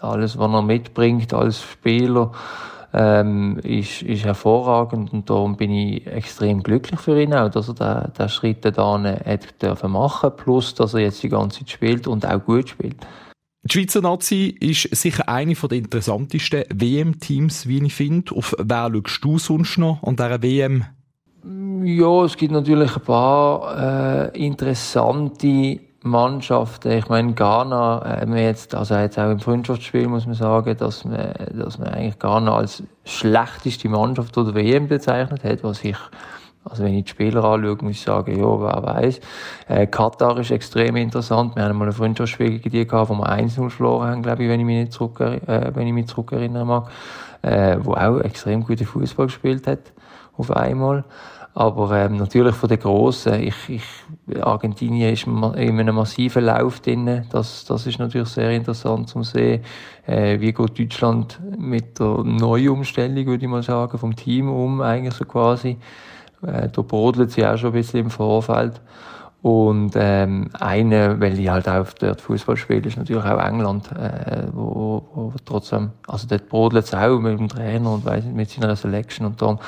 alles, 0.00 0.38
was 0.38 0.52
er 0.52 0.62
mitbringt 0.62 1.32
als 1.32 1.62
Spieler, 1.62 2.32
ähm, 2.94 3.58
ist, 3.62 4.02
ist 4.02 4.24
hervorragend 4.24 5.12
und 5.12 5.30
darum 5.30 5.56
bin 5.56 5.72
ich 5.72 6.06
extrem 6.06 6.62
glücklich 6.62 7.00
für 7.00 7.20
ihn 7.20 7.32
auch, 7.32 7.48
dass 7.48 7.68
er 7.68 8.08
den 8.08 8.28
Schritt 8.28 8.64
da 8.64 9.02
hat 9.02 9.62
dürfen 9.62 9.92
machen, 9.92 10.30
plus, 10.36 10.74
dass 10.74 10.94
er 10.94 11.00
jetzt 11.00 11.22
die 11.22 11.30
ganze 11.30 11.60
Zeit 11.60 11.70
spielt 11.70 12.06
und 12.06 12.26
auch 12.26 12.44
gut 12.44 12.68
spielt. 12.68 12.96
Die 13.64 13.72
Schweizer 13.72 14.00
Nazi 14.00 14.56
ist 14.58 14.94
sicher 14.94 15.28
eine 15.28 15.54
der 15.54 15.78
interessantesten 15.78 16.64
WM-Teams, 16.68 17.68
wie 17.68 17.86
ich 17.86 17.94
finde. 17.94 18.34
Auf 18.34 18.56
wer 18.58 18.90
schaust 18.92 19.24
du 19.24 19.38
sonst 19.38 19.78
noch 19.78 20.02
an 20.02 20.16
dieser 20.16 20.42
WM? 20.42 20.84
Ja, 21.44 22.24
es 22.24 22.36
gibt 22.36 22.52
natürlich 22.52 22.96
ein 22.96 23.02
paar 23.02 24.30
äh, 24.32 24.46
interessante 24.46 25.80
Mannschaften. 26.02 26.92
Ich 26.92 27.08
meine, 27.08 27.32
Ghana, 27.32 28.20
äh, 28.22 28.26
wir 28.28 28.42
jetzt, 28.42 28.76
also 28.76 28.94
jetzt 28.94 29.18
auch 29.18 29.30
im 29.30 29.40
Freundschaftsspiel 29.40 30.06
muss 30.06 30.24
man 30.24 30.36
sagen, 30.36 30.76
dass 30.76 31.04
man, 31.04 31.32
dass 31.52 31.78
man 31.78 31.88
eigentlich 31.88 32.20
Ghana 32.20 32.56
als 32.56 32.84
schlechteste 33.04 33.88
Mannschaft 33.88 34.38
oder 34.38 34.54
WM 34.54 34.86
bezeichnet 34.86 35.42
hat, 35.42 35.64
was 35.64 35.82
ich 35.82 35.96
also 36.64 36.84
wenn 36.84 36.94
ich 36.94 37.06
die 37.06 37.10
Spieler 37.10 37.42
anschaue, 37.42 37.76
muss 37.82 37.96
ich 37.96 38.02
sagen, 38.02 38.38
ja, 38.38 38.60
wer 38.60 38.82
weiß. 38.84 39.20
Äh, 39.66 39.88
Katar 39.88 40.38
ist 40.38 40.52
extrem 40.52 40.94
interessant. 40.94 41.56
Wir 41.56 41.64
haben 41.64 41.76
mal 41.76 41.88
ein 41.88 41.92
Freundschaftsspiel 41.92 42.60
gegen 42.60 42.70
die 42.70 42.86
gehabt, 42.86 43.10
wo 43.10 43.14
wir 43.14 43.28
1-0 43.28 43.68
verloren 43.68 44.10
haben, 44.10 44.22
glaube 44.22 44.44
ich, 44.44 44.48
wenn 44.48 44.60
ich 44.60 44.66
mich 44.66 44.78
nicht 44.78 44.92
zurück, 44.92 45.18
äh, 45.20 45.72
wenn 45.74 45.88
ich 45.88 45.92
mich 45.92 46.06
zurückerinnern 46.06 46.68
mag. 46.68 46.88
Äh, 47.42 47.78
wo 47.80 47.94
auch 47.94 48.20
extrem 48.20 48.62
gute 48.62 48.84
Fußball 48.84 49.26
gespielt 49.26 49.66
hat, 49.66 49.80
auf 50.36 50.50
einmal. 50.50 51.04
Aber 51.54 51.92
ähm, 51.92 52.16
natürlich 52.16 52.54
von 52.54 52.68
den 52.68 52.78
Grossen, 52.78 53.42
ich, 53.42 53.68
ich, 53.68 54.40
Argentinien 54.40 55.12
ist 55.12 55.26
in 55.26 55.44
einem 55.44 55.94
massiven 55.94 56.44
Lauf 56.44 56.80
drin. 56.80 57.26
Das, 57.30 57.66
das 57.66 57.86
ist 57.86 57.98
natürlich 57.98 58.28
sehr 58.28 58.50
interessant 58.52 59.10
zu 59.10 59.22
sehen. 59.22 59.62
Äh, 60.06 60.40
wie 60.40 60.52
geht 60.52 60.78
Deutschland 60.78 61.38
mit 61.58 61.98
der 61.98 62.24
Neuumstellung, 62.24 63.26
würde 63.26 63.44
ich 63.44 63.50
mal 63.50 63.62
sagen, 63.62 63.98
vom 63.98 64.16
Team 64.16 64.48
um, 64.48 64.80
eigentlich 64.80 65.12
so 65.12 65.26
quasi. 65.26 65.76
Äh, 66.42 66.70
da 66.70 66.82
brodelt 66.82 67.32
sie 67.32 67.46
auch 67.46 67.58
schon 67.58 67.70
ein 67.70 67.74
bisschen 67.74 68.00
im 68.00 68.10
Vorfeld. 68.10 68.80
Und 69.42 69.94
ähm, 69.96 70.50
eine, 70.58 71.20
weil 71.20 71.38
ich 71.38 71.48
halt 71.48 71.68
auch 71.68 71.86
dort 71.98 72.20
Fußball 72.20 72.56
spiele, 72.56 72.86
ist 72.86 72.96
natürlich 72.96 73.24
auch 73.24 73.44
England, 73.44 73.90
äh, 73.90 74.44
wo, 74.52 75.04
wo 75.12 75.32
trotzdem, 75.44 75.90
also 76.06 76.28
dort 76.28 76.48
brodelt 76.48 76.84
es 76.84 76.94
auch 76.94 77.18
mit 77.18 77.38
dem 77.38 77.48
Trainer 77.48 77.92
und 77.92 78.04
nicht, 78.04 78.32
mit 78.32 78.50
seiner 78.50 78.76
Selection 78.76 79.26
und 79.26 79.42
darum 79.42 79.58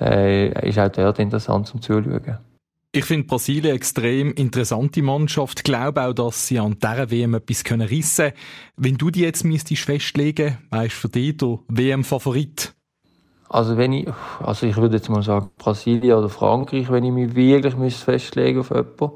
äh, 0.00 0.68
ist 0.68 0.78
auch 0.78 0.88
dort 0.88 1.18
interessant 1.18 1.66
zum 1.66 1.82
Zuschauen. 1.82 2.38
Ich 2.92 3.04
finde 3.04 3.28
Brasilien 3.28 3.66
eine 3.66 3.74
extrem 3.74 4.32
interessante 4.32 5.00
Mannschaft. 5.00 5.60
Ich 5.60 5.64
glaube 5.64 6.02
auch, 6.02 6.12
dass 6.12 6.48
sie 6.48 6.58
an 6.58 6.76
dieser 6.82 7.10
WM 7.12 7.34
etwas 7.34 7.62
können 7.62 7.86
rissen 7.86 8.30
können. 8.30 8.36
Wenn 8.76 8.98
du 8.98 9.10
die 9.10 9.20
jetzt 9.20 9.44
müsstest 9.44 9.84
festlegen, 9.84 10.58
wer 10.72 10.86
ist 10.86 10.94
für 10.94 11.08
dich 11.08 11.36
der 11.36 11.60
WM-Favorit? 11.68 12.74
Also 13.48 13.76
wenn 13.76 13.92
ich, 13.92 14.08
also 14.40 14.66
ich 14.66 14.76
würde 14.76 14.96
jetzt 14.96 15.08
mal 15.08 15.22
sagen 15.22 15.50
Brasilien 15.56 16.18
oder 16.18 16.28
Frankreich, 16.28 16.90
wenn 16.90 17.04
ich 17.04 17.12
mich 17.12 17.34
wirklich 17.36 17.76
müsste 17.76 18.04
festlegen 18.04 18.60
auf 18.60 18.70
jemanden. 18.70 19.10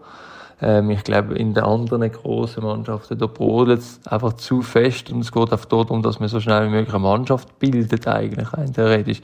Ähm, 0.60 0.90
ich 0.90 1.04
glaube, 1.04 1.34
in 1.34 1.54
den 1.54 1.64
anderen 1.64 2.10
grossen 2.10 2.64
Mannschaften, 2.64 3.18
da 3.18 3.26
brodelt 3.26 3.80
es 3.80 4.00
einfach 4.06 4.34
zu 4.34 4.62
fest 4.62 5.10
und 5.10 5.20
es 5.20 5.32
geht 5.32 5.52
einfach 5.52 5.66
darum, 5.66 6.02
dass 6.02 6.20
man 6.20 6.28
so 6.28 6.40
schnell 6.40 6.66
wie 6.66 6.70
möglich 6.70 6.94
eine 6.94 7.02
Mannschaft 7.02 7.58
bildet 7.58 8.06
eigentlich, 8.06 8.52
rein 8.52 8.72
theoretisch. 8.72 9.20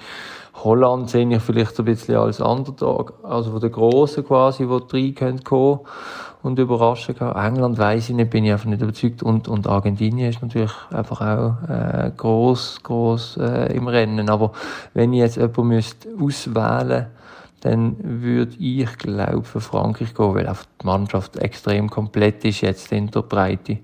Holland 0.55 1.09
sehe 1.09 1.29
ich 1.29 1.43
vielleicht 1.43 1.77
so 1.77 1.83
ein 1.83 1.87
bisschen 1.87 2.17
als 2.17 2.41
Underdog, 2.41 3.15
also 3.23 3.53
von 3.53 3.61
den 3.61 3.73
Grossen 3.73 4.27
quasi, 4.27 4.67
die 4.93 5.15
rein 5.19 5.43
kommen 5.43 5.81
und 6.43 6.59
überraschen 6.59 7.15
kann. 7.15 7.37
England 7.37 7.79
weiß 7.79 8.11
ich 8.11 8.15
nicht, 8.15 8.31
bin 8.31 8.45
ich 8.45 8.53
einfach 8.53 8.67
nicht 8.67 8.83
überzeugt. 8.83 9.23
Und, 9.23 9.49
und 9.49 9.67
Argentinien 9.67 10.31
ist 10.31 10.43
natürlich 10.43 10.73
einfach 10.91 11.21
auch 11.21 11.69
äh, 11.69 12.11
groß, 12.17 12.81
groß 12.83 13.39
äh, 13.39 13.75
im 13.75 13.89
Rennen. 13.89 14.29
Aber 14.31 14.53
wenn 14.95 15.13
ich 15.13 15.21
jetzt 15.21 15.37
jemanden 15.37 15.69
müsste 15.69 16.09
auswählen 16.21 17.07
dann 17.61 17.97
würde 18.23 18.57
ich, 18.59 18.97
glaube 18.99 19.45
für 19.45 19.61
Frankreich 19.61 20.15
gehen, 20.15 20.35
weil 20.35 20.47
einfach 20.47 20.67
die 20.81 20.87
Mannschaft 20.87 21.37
extrem 21.37 21.89
komplett 21.91 22.45
ist 22.45 22.63
jetzt 22.63 22.93
in 22.93 23.11
der 23.11 23.23
Breite. 23.23 23.79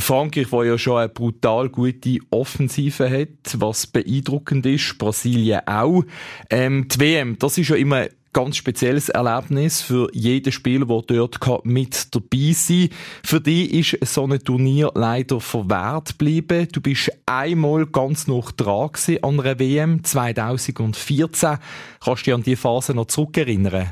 Frankreich, 0.00 0.48
der 0.50 0.64
ja 0.64 0.78
schon 0.78 0.98
eine 0.98 1.08
brutal 1.08 1.68
gute 1.68 2.18
Offensive 2.30 3.10
hat, 3.10 3.60
was 3.60 3.86
beeindruckend 3.86 4.66
ist, 4.66 4.98
Brasilien 4.98 5.60
auch. 5.66 6.04
Ähm, 6.48 6.88
die 6.88 7.00
WM, 7.00 7.38
das 7.38 7.58
ist 7.58 7.68
ja 7.68 7.76
immer 7.76 8.06
ganz 8.32 8.56
spezielles 8.56 9.08
Erlebnis 9.08 9.82
für 9.82 10.08
jeden 10.12 10.52
Spieler, 10.52 10.86
der 10.86 11.28
dort 11.28 11.64
mit 11.64 12.14
dabei 12.14 12.52
sein 12.52 12.88
kann. 12.88 12.98
Für 13.24 13.40
dich 13.40 13.92
ist 13.94 14.14
so 14.14 14.24
ein 14.24 14.38
Turnier 14.38 14.90
leider 14.94 15.40
verwehrt 15.40 16.10
geblieben. 16.10 16.68
Du 16.72 16.80
bist 16.80 17.10
einmal 17.26 17.86
ganz 17.86 18.26
noch 18.26 18.52
dran 18.52 18.90
an 19.22 19.40
einer 19.40 19.58
WM 19.58 20.04
2014. 20.04 21.58
Kannst 22.04 22.22
du 22.22 22.24
dich 22.24 22.34
an 22.34 22.42
diese 22.42 22.56
Phase 22.56 22.94
noch 22.94 23.06
zurückerinnern? 23.06 23.90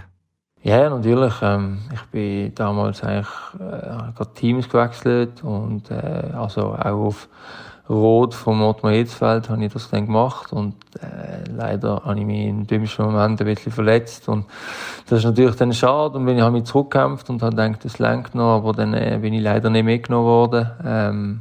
Ja, 0.62 0.90
natürlich. 0.90 1.34
Ähm, 1.40 1.78
ich 1.94 2.02
bin 2.10 2.54
damals 2.54 3.02
eigentlich 3.02 3.28
äh, 3.54 4.12
gerade 4.14 4.34
Teams 4.34 4.68
gewechselt 4.68 5.42
und 5.44 5.90
äh, 5.90 6.30
also 6.34 6.74
auch 6.74 6.84
auf 6.84 7.28
Rot 7.88 8.34
vom 8.34 8.62
Ottmar 8.62 8.92
Hitzfeld 8.92 9.48
habe 9.48 9.64
ich 9.64 9.72
das 9.72 9.88
dann 9.88 10.06
gemacht 10.06 10.52
und 10.52 10.74
äh, 11.00 11.50
leider 11.50 12.02
habe 12.04 12.18
ich 12.18 12.26
mich 12.26 12.46
im 12.46 12.66
dümmsten 12.66 13.06
Moment 13.06 13.40
ein 13.40 13.46
bisschen 13.46 13.72
verletzt 13.72 14.28
und 14.28 14.44
das 15.08 15.20
ist 15.20 15.24
natürlich 15.24 15.56
dann 15.56 15.72
schade 15.72 16.18
und 16.18 16.26
wenn 16.26 16.36
ich 16.36 16.42
habe 16.42 16.52
mich 16.52 16.64
zurückgekämpft 16.64 17.30
und 17.30 17.42
habe 17.42 17.56
gedacht, 17.56 17.84
das 17.84 17.98
lenkt 17.98 18.34
noch, 18.34 18.56
aber 18.56 18.72
dann 18.72 18.92
äh, 18.92 19.18
bin 19.20 19.32
ich 19.32 19.42
leider 19.42 19.70
nicht 19.70 19.84
mitgenommen 19.84 20.26
worden. 20.26 20.70
Ähm, 20.84 21.40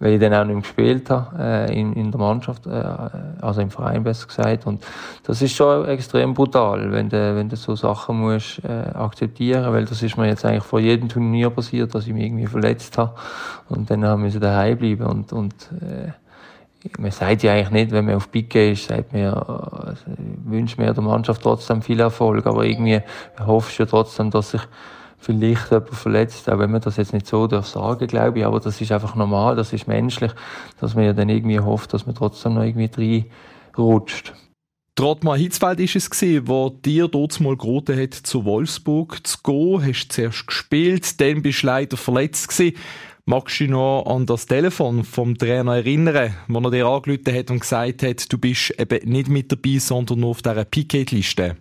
weil 0.00 0.14
ich 0.14 0.20
dann 0.20 0.34
auch 0.34 0.44
nicht 0.44 0.54
mehr 0.54 0.62
gespielt 0.62 1.08
habe 1.10 1.36
äh, 1.38 1.80
in, 1.80 1.92
in 1.94 2.10
der 2.10 2.20
Mannschaft, 2.20 2.66
äh, 2.66 2.70
also 3.40 3.60
im 3.60 3.70
Verein 3.70 4.02
besser 4.02 4.26
gesagt. 4.26 4.66
Und 4.66 4.84
das 5.22 5.40
ist 5.40 5.54
schon 5.54 5.86
extrem 5.86 6.34
brutal, 6.34 6.90
wenn 6.92 7.08
du, 7.08 7.36
wenn 7.36 7.48
du 7.48 7.56
so 7.56 7.76
Sachen 7.76 8.20
musst 8.20 8.62
äh, 8.64 8.90
akzeptieren, 8.94 9.72
weil 9.72 9.84
das 9.84 10.02
ist 10.02 10.16
mir 10.16 10.26
jetzt 10.26 10.44
eigentlich 10.44 10.64
vor 10.64 10.80
jedem 10.80 11.08
Turnier 11.08 11.50
passiert, 11.50 11.94
dass 11.94 12.06
ich 12.06 12.12
mich 12.12 12.24
irgendwie 12.24 12.46
verletzt 12.46 12.98
habe 12.98 13.14
und 13.68 13.90
dann 13.90 14.04
haben 14.04 14.24
wir 14.24 14.40
daheim 14.40 14.78
bleiben 14.78 15.06
und, 15.06 15.32
und 15.32 15.54
äh, 15.80 16.10
man 16.98 17.10
sagt 17.10 17.42
ja 17.42 17.52
eigentlich 17.52 17.70
nicht, 17.70 17.92
wenn 17.92 18.04
man 18.04 18.16
auf 18.16 18.30
Picke 18.30 18.72
ist, 18.72 18.88
sagt 18.88 19.12
man 19.12 19.22
äh, 19.22 19.94
wünscht 20.44 20.78
mir 20.78 20.92
der 20.92 21.02
Mannschaft 21.02 21.42
trotzdem 21.42 21.80
viel 21.80 22.00
Erfolg, 22.00 22.46
aber 22.46 22.64
irgendwie 22.64 23.00
hoffst 23.40 23.78
du 23.78 23.84
ja 23.84 23.88
trotzdem, 23.88 24.30
dass 24.30 24.50
sich 24.50 24.60
vielleicht 25.24 25.70
jemand 25.70 25.94
verletzt, 25.94 26.50
auch 26.50 26.58
wenn 26.58 26.70
man 26.70 26.80
das 26.80 26.96
jetzt 26.96 27.12
nicht 27.12 27.26
so 27.26 27.46
darf 27.46 27.66
sagen, 27.66 28.06
glaube 28.06 28.38
ich, 28.38 28.44
aber 28.44 28.60
das 28.60 28.80
ist 28.80 28.92
einfach 28.92 29.14
normal, 29.14 29.56
das 29.56 29.72
ist 29.72 29.88
menschlich, 29.88 30.32
dass 30.80 30.94
man 30.94 31.04
ja 31.04 31.12
dann 31.12 31.28
irgendwie 31.28 31.60
hofft, 31.60 31.92
dass 31.94 32.06
man 32.06 32.14
trotzdem 32.14 32.54
noch 32.54 32.62
irgendwie 32.62 33.30
reinrutscht. 33.76 34.34
Trotmar 34.96 35.36
Hitzfeld 35.36 35.80
ist 35.80 35.96
es 35.96 36.08
gewesen, 36.08 36.46
wo 36.46 36.70
dir 36.70 37.08
dort 37.08 37.40
mal 37.40 37.56
geraten 37.56 38.00
hat, 38.00 38.14
zu 38.14 38.44
Wolfsburg 38.44 39.26
zu 39.26 39.38
gehen. 39.42 39.84
Hast 39.84 40.12
zuerst 40.12 40.46
gespielt, 40.46 41.20
dann 41.20 41.42
bist 41.42 41.64
du 41.64 41.66
leider 41.66 41.96
verletzt 41.96 42.48
gewesen. 42.48 42.76
Magst 43.24 43.58
du 43.58 43.64
dich 43.64 43.72
noch 43.72 44.04
an 44.06 44.26
das 44.26 44.46
Telefon 44.46 45.02
vom 45.02 45.36
Trainer 45.36 45.76
erinnern, 45.76 46.34
wo 46.46 46.60
er 46.60 46.70
dir 46.70 46.86
angerufen 46.86 47.34
hat 47.34 47.50
und 47.50 47.60
gesagt 47.60 48.04
hat, 48.04 48.32
du 48.32 48.38
bist 48.38 48.78
eben 48.78 49.10
nicht 49.10 49.28
mit 49.28 49.50
dabei, 49.50 49.78
sondern 49.78 50.20
nur 50.20 50.30
auf 50.30 50.42
dieser 50.42 50.64
Picket-Liste? 50.64 51.56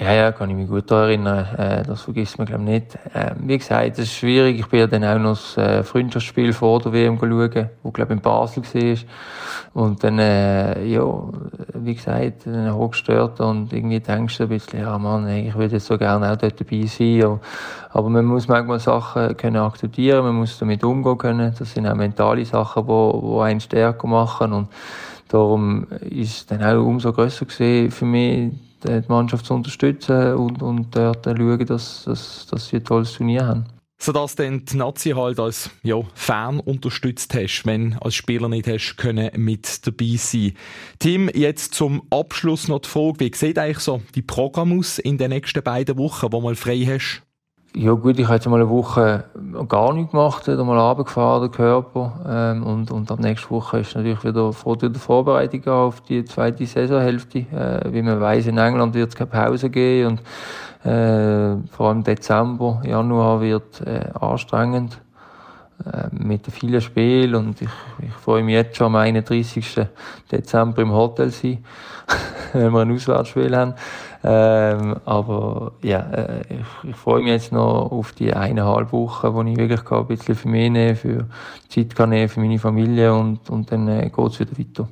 Ja, 0.00 0.12
ja, 0.12 0.30
kann 0.30 0.48
ich 0.48 0.54
mich 0.54 0.68
gut 0.68 0.88
daran 0.88 1.08
erinnern. 1.08 1.56
Äh, 1.56 1.82
das 1.82 2.02
vergisst 2.02 2.38
man, 2.38 2.46
glaube 2.46 2.62
ich, 2.62 2.68
nicht. 2.68 2.94
Äh, 3.14 3.34
wie 3.40 3.58
gesagt, 3.58 3.94
es 3.94 4.04
ist 4.04 4.12
schwierig. 4.12 4.60
Ich 4.60 4.68
bin 4.68 4.78
ja 4.78 4.86
dann 4.86 5.02
auch 5.02 5.18
noch 5.18 5.30
das 5.30 5.56
äh, 5.56 5.82
Freundschaftsspiel 5.82 6.52
vor 6.52 6.78
der 6.80 6.92
WM 6.92 7.18
schauen, 7.18 7.68
wo, 7.82 7.90
glaube 7.90 8.12
ich, 8.12 8.16
in 8.18 8.22
Basel 8.22 8.62
war. 8.62 9.82
Und 9.82 10.04
dann, 10.04 10.20
äh, 10.20 10.84
ja, 10.84 11.02
wie 11.74 11.96
gesagt, 11.96 12.46
dann 12.46 12.72
hochgestört 12.72 13.40
und 13.40 13.72
irgendwie 13.72 13.98
denkst 13.98 14.38
du 14.38 14.44
ein 14.44 14.50
bisschen, 14.50 14.82
ja, 14.82 14.96
Mann, 14.98 15.28
ich 15.28 15.56
würde 15.56 15.74
jetzt 15.74 15.86
so 15.86 15.98
gerne 15.98 16.30
auch 16.30 16.36
dort 16.36 16.60
dabei 16.60 16.86
sein. 16.86 17.40
Aber 17.90 18.08
man 18.08 18.24
muss 18.24 18.46
manchmal 18.46 18.78
Sachen 18.78 19.36
können 19.36 19.56
akzeptieren, 19.56 20.22
man 20.24 20.36
muss 20.36 20.60
damit 20.60 20.84
umgehen 20.84 21.18
können. 21.18 21.52
Das 21.58 21.74
sind 21.74 21.88
auch 21.88 21.96
mentale 21.96 22.44
Sachen, 22.44 22.86
die, 22.86 23.40
einen 23.40 23.58
stärker 23.58 24.06
machen. 24.06 24.52
Und 24.52 24.68
darum 25.26 25.88
ist 26.08 26.36
es 26.36 26.46
dann 26.46 26.62
auch 26.62 26.86
umso 26.86 27.12
grösser 27.12 27.46
gesehen 27.46 27.90
für 27.90 28.04
mich, 28.04 28.52
die 28.84 29.02
Mannschaft 29.08 29.46
zu 29.46 29.54
unterstützen 29.54 30.34
und, 30.34 30.62
und 30.62 30.94
dort 30.94 31.24
schauen, 31.24 31.66
dass, 31.66 32.04
dass, 32.04 32.46
dass 32.46 32.68
sie 32.68 32.76
ein 32.76 32.84
tolles 32.84 33.12
Turnier 33.12 33.46
haben. 33.46 33.64
Sodass 34.00 34.36
dann 34.36 34.64
die 34.64 34.76
Nazi 34.76 35.10
halt 35.10 35.40
als 35.40 35.70
ja, 35.82 36.00
Fan 36.14 36.60
unterstützt 36.60 37.34
hast, 37.34 37.66
wenn 37.66 37.94
als 37.94 38.14
Spieler 38.14 38.48
nicht 38.48 38.68
hast 38.68 38.96
können 38.96 39.30
mit 39.36 39.84
dabei 39.86 40.14
sein. 40.16 40.52
Tim, 41.00 41.28
jetzt 41.34 41.74
zum 41.74 42.02
Abschluss 42.10 42.68
noch 42.68 42.80
die 42.80 42.88
Frage, 42.88 43.18
wie 43.18 43.32
sieht 43.34 43.58
eigentlich 43.58 43.80
so 43.80 44.00
die 44.14 44.22
Programm 44.22 44.78
aus 44.78 45.00
in 45.00 45.18
den 45.18 45.30
nächsten 45.30 45.64
beiden 45.64 45.98
Wochen, 45.98 46.28
wo 46.30 46.40
mal 46.40 46.54
frei 46.54 46.84
hast? 46.86 47.22
Ja 47.76 47.92
gut, 47.92 48.18
ich 48.18 48.24
habe 48.24 48.36
jetzt 48.36 48.48
mal 48.48 48.56
eine 48.56 48.68
Woche 48.70 49.24
gar 49.68 49.92
nichts 49.92 50.10
gemacht, 50.10 50.46
wieder 50.48 50.64
mal 50.64 50.78
runtergefahren, 50.78 51.42
der 51.42 51.50
Körper. 51.50 52.12
Ähm, 52.26 52.62
und, 52.62 52.90
und 52.90 53.10
ab 53.10 53.20
nächster 53.20 53.50
Woche 53.50 53.80
ist 53.80 53.94
natürlich 53.94 54.24
wieder 54.24 54.54
vor 54.54 54.78
der 54.78 54.94
Vorbereitung 54.94 55.66
auf 55.66 56.00
die 56.00 56.24
zweite 56.24 56.64
Saisonhälfte. 56.64 57.40
Äh, 57.40 57.92
wie 57.92 58.00
man 58.00 58.20
weiß, 58.20 58.46
in 58.46 58.56
England 58.56 58.94
wird 58.94 59.10
es 59.10 59.16
keine 59.16 59.28
Pause 59.28 59.68
geben 59.68 60.18
und 60.18 60.90
äh, 60.90 61.56
vor 61.70 61.88
allem 61.88 62.02
Dezember, 62.04 62.80
Januar 62.84 63.42
wird 63.42 63.82
äh, 63.82 64.08
anstrengend 64.18 64.98
äh, 65.84 66.08
mit 66.10 66.46
vielen 66.46 66.80
Spielen 66.80 67.34
und 67.34 67.60
ich, 67.60 67.68
ich 68.00 68.12
freue 68.12 68.42
mich 68.42 68.54
jetzt 68.54 68.76
schon 68.78 68.86
am 68.86 68.96
31. 68.96 69.86
Dezember 70.32 70.80
im 70.82 70.92
Hotel 70.92 71.30
sein, 71.30 71.64
wenn 72.54 72.72
wir 72.72 72.80
ein 72.80 72.92
Auswärtsspiel 72.92 73.54
haben. 73.54 73.74
Ähm, 74.24 74.96
aber 75.04 75.72
ja, 75.82 76.00
äh, 76.10 76.40
ich, 76.48 76.90
ich 76.90 76.96
freue 76.96 77.22
mich 77.22 77.32
jetzt 77.32 77.52
noch 77.52 77.92
auf 77.92 78.12
die 78.12 78.32
eineinhalb 78.32 78.92
Wochen, 78.92 79.34
wo 79.34 79.42
ich 79.42 79.56
wirklich 79.56 79.90
ein 79.90 80.06
bisschen 80.06 80.34
für 80.34 80.48
mich 80.48 80.70
nehmen, 80.70 80.96
für 80.96 81.26
Zeit 81.68 81.94
kann 81.94 82.10
nehmen, 82.10 82.28
für 82.28 82.40
meine 82.40 82.58
Familie 82.58 83.14
und, 83.14 83.48
und 83.48 83.70
dann 83.70 83.86
äh, 83.86 84.10
geht's 84.14 84.40
wieder 84.40 84.58
weiter. 84.58 84.88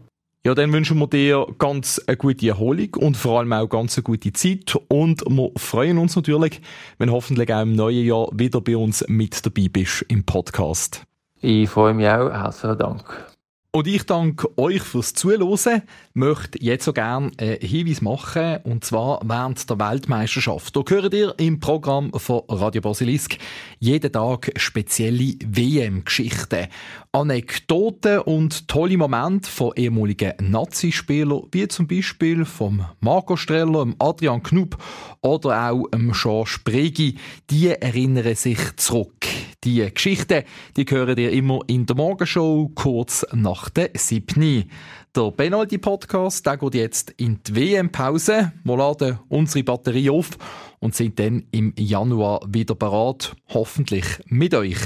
Ja, 0.47 0.55
dann 0.55 0.73
wünschen 0.73 0.99
wir 1.01 1.09
dir 1.09 1.45
ganz 1.59 2.01
eine 2.07 2.17
gute 2.17 2.47
Erholung 2.47 2.95
und 2.99 3.17
vor 3.17 3.41
allem 3.41 3.53
auch 3.53 3.67
ganz 3.67 3.99
eine 3.99 4.05
gute 4.05 4.33
Zeit. 4.33 4.79
Und 4.87 5.23
wir 5.29 5.51
freuen 5.57 5.99
uns 5.99 6.15
natürlich, 6.15 6.61
wenn 6.99 7.11
hoffentlich 7.11 7.53
auch 7.53 7.63
im 7.63 7.75
neuen 7.75 8.07
Jahr 8.07 8.29
wieder 8.33 8.61
bei 8.61 8.77
uns 8.77 9.05
mit 9.09 9.45
dabei 9.45 9.67
bist 9.69 10.03
im 10.09 10.25
Podcast. 10.25 11.03
Ich 11.41 11.69
freue 11.69 11.95
mich 11.95 12.07
auch. 12.07 12.31
Herzlichen 12.31 12.79
Dank. 12.79 13.36
Und 13.77 13.87
ich 13.89 14.05
danke 14.05 14.49
euch 14.57 14.81
fürs 14.81 15.13
Zuhören. 15.13 15.83
Möchte 16.15 16.65
jetzt 16.65 16.87
so 16.87 16.95
gerne 16.95 17.31
einen 17.37 17.61
Hinweis 17.61 18.01
machen, 18.01 18.61
und 18.65 18.87
zwar 18.87 19.21
während 19.23 19.69
der 19.69 19.79
Weltmeisterschaft. 19.79 20.75
Da 20.75 20.81
hört 20.89 21.13
ihr 21.13 21.35
im 21.37 21.61
Programm 21.61 22.11
von 22.15 22.41
Radio 22.49 22.81
Basilisk 22.81 23.37
jeden 23.79 24.11
Tag 24.11 24.51
spezielle 24.57 25.35
WM-Geschichten. 25.45 26.69
Anekdoten 27.13 28.21
und 28.21 28.67
tolle 28.67 28.97
Momente 28.97 29.51
von 29.51 29.73
ehemaligen 29.77 30.33
Nazispielern, 30.41 31.43
wie 31.53 31.69
zum 31.69 31.87
Beispiel 31.87 32.47
vom 32.47 32.83
Marco 33.01 33.37
Streller, 33.37 33.93
Adrian 33.99 34.43
Knupp 34.43 34.79
oder 35.21 35.71
auch 35.71 35.85
Georges 36.13 36.61
Pregi, 36.65 37.19
die 37.51 37.69
erinnern 37.69 38.35
sich 38.37 38.75
zurück. 38.77 39.27
Die 39.67 39.85
Geschichten, 39.93 40.45
die 40.77 40.85
hören 40.89 41.19
ihr 41.19 41.33
immer 41.33 41.59
in 41.67 41.87
der 41.87 41.97
Morgenshow 41.97 42.71
kurz 42.77 43.27
nach 43.33 43.69
der 43.69 43.91
7. 43.95 44.71
Der 45.17 45.31
Penalty-Podcast, 45.33 46.47
der 46.47 46.57
geht 46.57 46.75
jetzt 46.77 47.11
in 47.17 47.41
die 47.45 47.57
WM-Pause. 47.57 48.53
Wir 48.63 48.77
laden 48.77 49.19
unsere 49.29 49.65
Batterie 49.65 50.09
auf 50.09 50.31
und 50.79 50.95
sind 50.95 51.19
dann 51.19 51.47
im 51.51 51.75
Januar 51.77 52.43
wieder 52.47 52.77
parat. 52.77 53.35
Hoffentlich 53.49 54.07
mit 54.27 54.55
euch. 54.55 54.79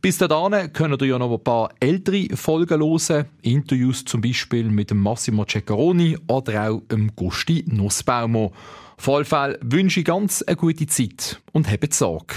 Bis 0.00 0.18
dahin 0.18 0.72
könnt 0.72 1.02
ihr 1.02 1.08
ja 1.08 1.18
noch 1.18 1.32
ein 1.32 1.42
paar 1.42 1.70
ältere 1.80 2.36
Folgen 2.36 2.80
hören. 2.80 3.26
Interviews 3.42 4.04
zum 4.04 4.20
Beispiel 4.20 4.70
mit 4.70 4.94
Massimo 4.94 5.46
Ceccaroni 5.46 6.16
oder 6.28 6.70
auch 6.70 6.82
dem 6.82 7.10
Gusti 7.16 7.64
Nussbaumer. 7.66 8.52
Auf 8.98 9.06
jeden 9.08 9.24
Fall 9.24 9.58
wünsche 9.62 9.98
ich 9.98 10.06
ganz 10.06 10.42
eine 10.42 10.54
gute 10.54 10.86
Zeit 10.86 11.40
und 11.50 11.68
habt 11.68 11.92
Sorge. 11.92 12.34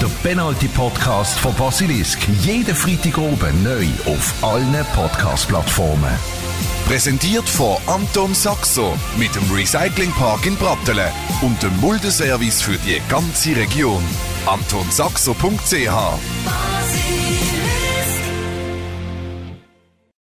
Der 0.00 0.08
Penalty-Podcast 0.22 1.38
von 1.38 1.54
Basilisk. 1.56 2.26
Jeden 2.42 2.74
Freitag 2.74 3.18
oben 3.18 3.62
neu 3.62 3.86
auf 4.06 4.32
allen 4.42 4.74
Podcast-Plattformen. 4.94 6.14
Präsentiert 6.86 7.46
von 7.46 7.76
Anton 7.86 8.34
Saxo 8.34 8.96
mit 9.18 9.34
dem 9.34 9.42
Recyclingpark 9.52 10.46
in 10.46 10.56
Brattelen 10.56 11.12
und 11.42 11.62
dem 11.62 11.78
Muldeservice 11.80 12.62
für 12.62 12.78
die 12.78 13.02
ganze 13.10 13.54
Region. 13.54 14.02
AntonSaxo.ch 14.46 17.19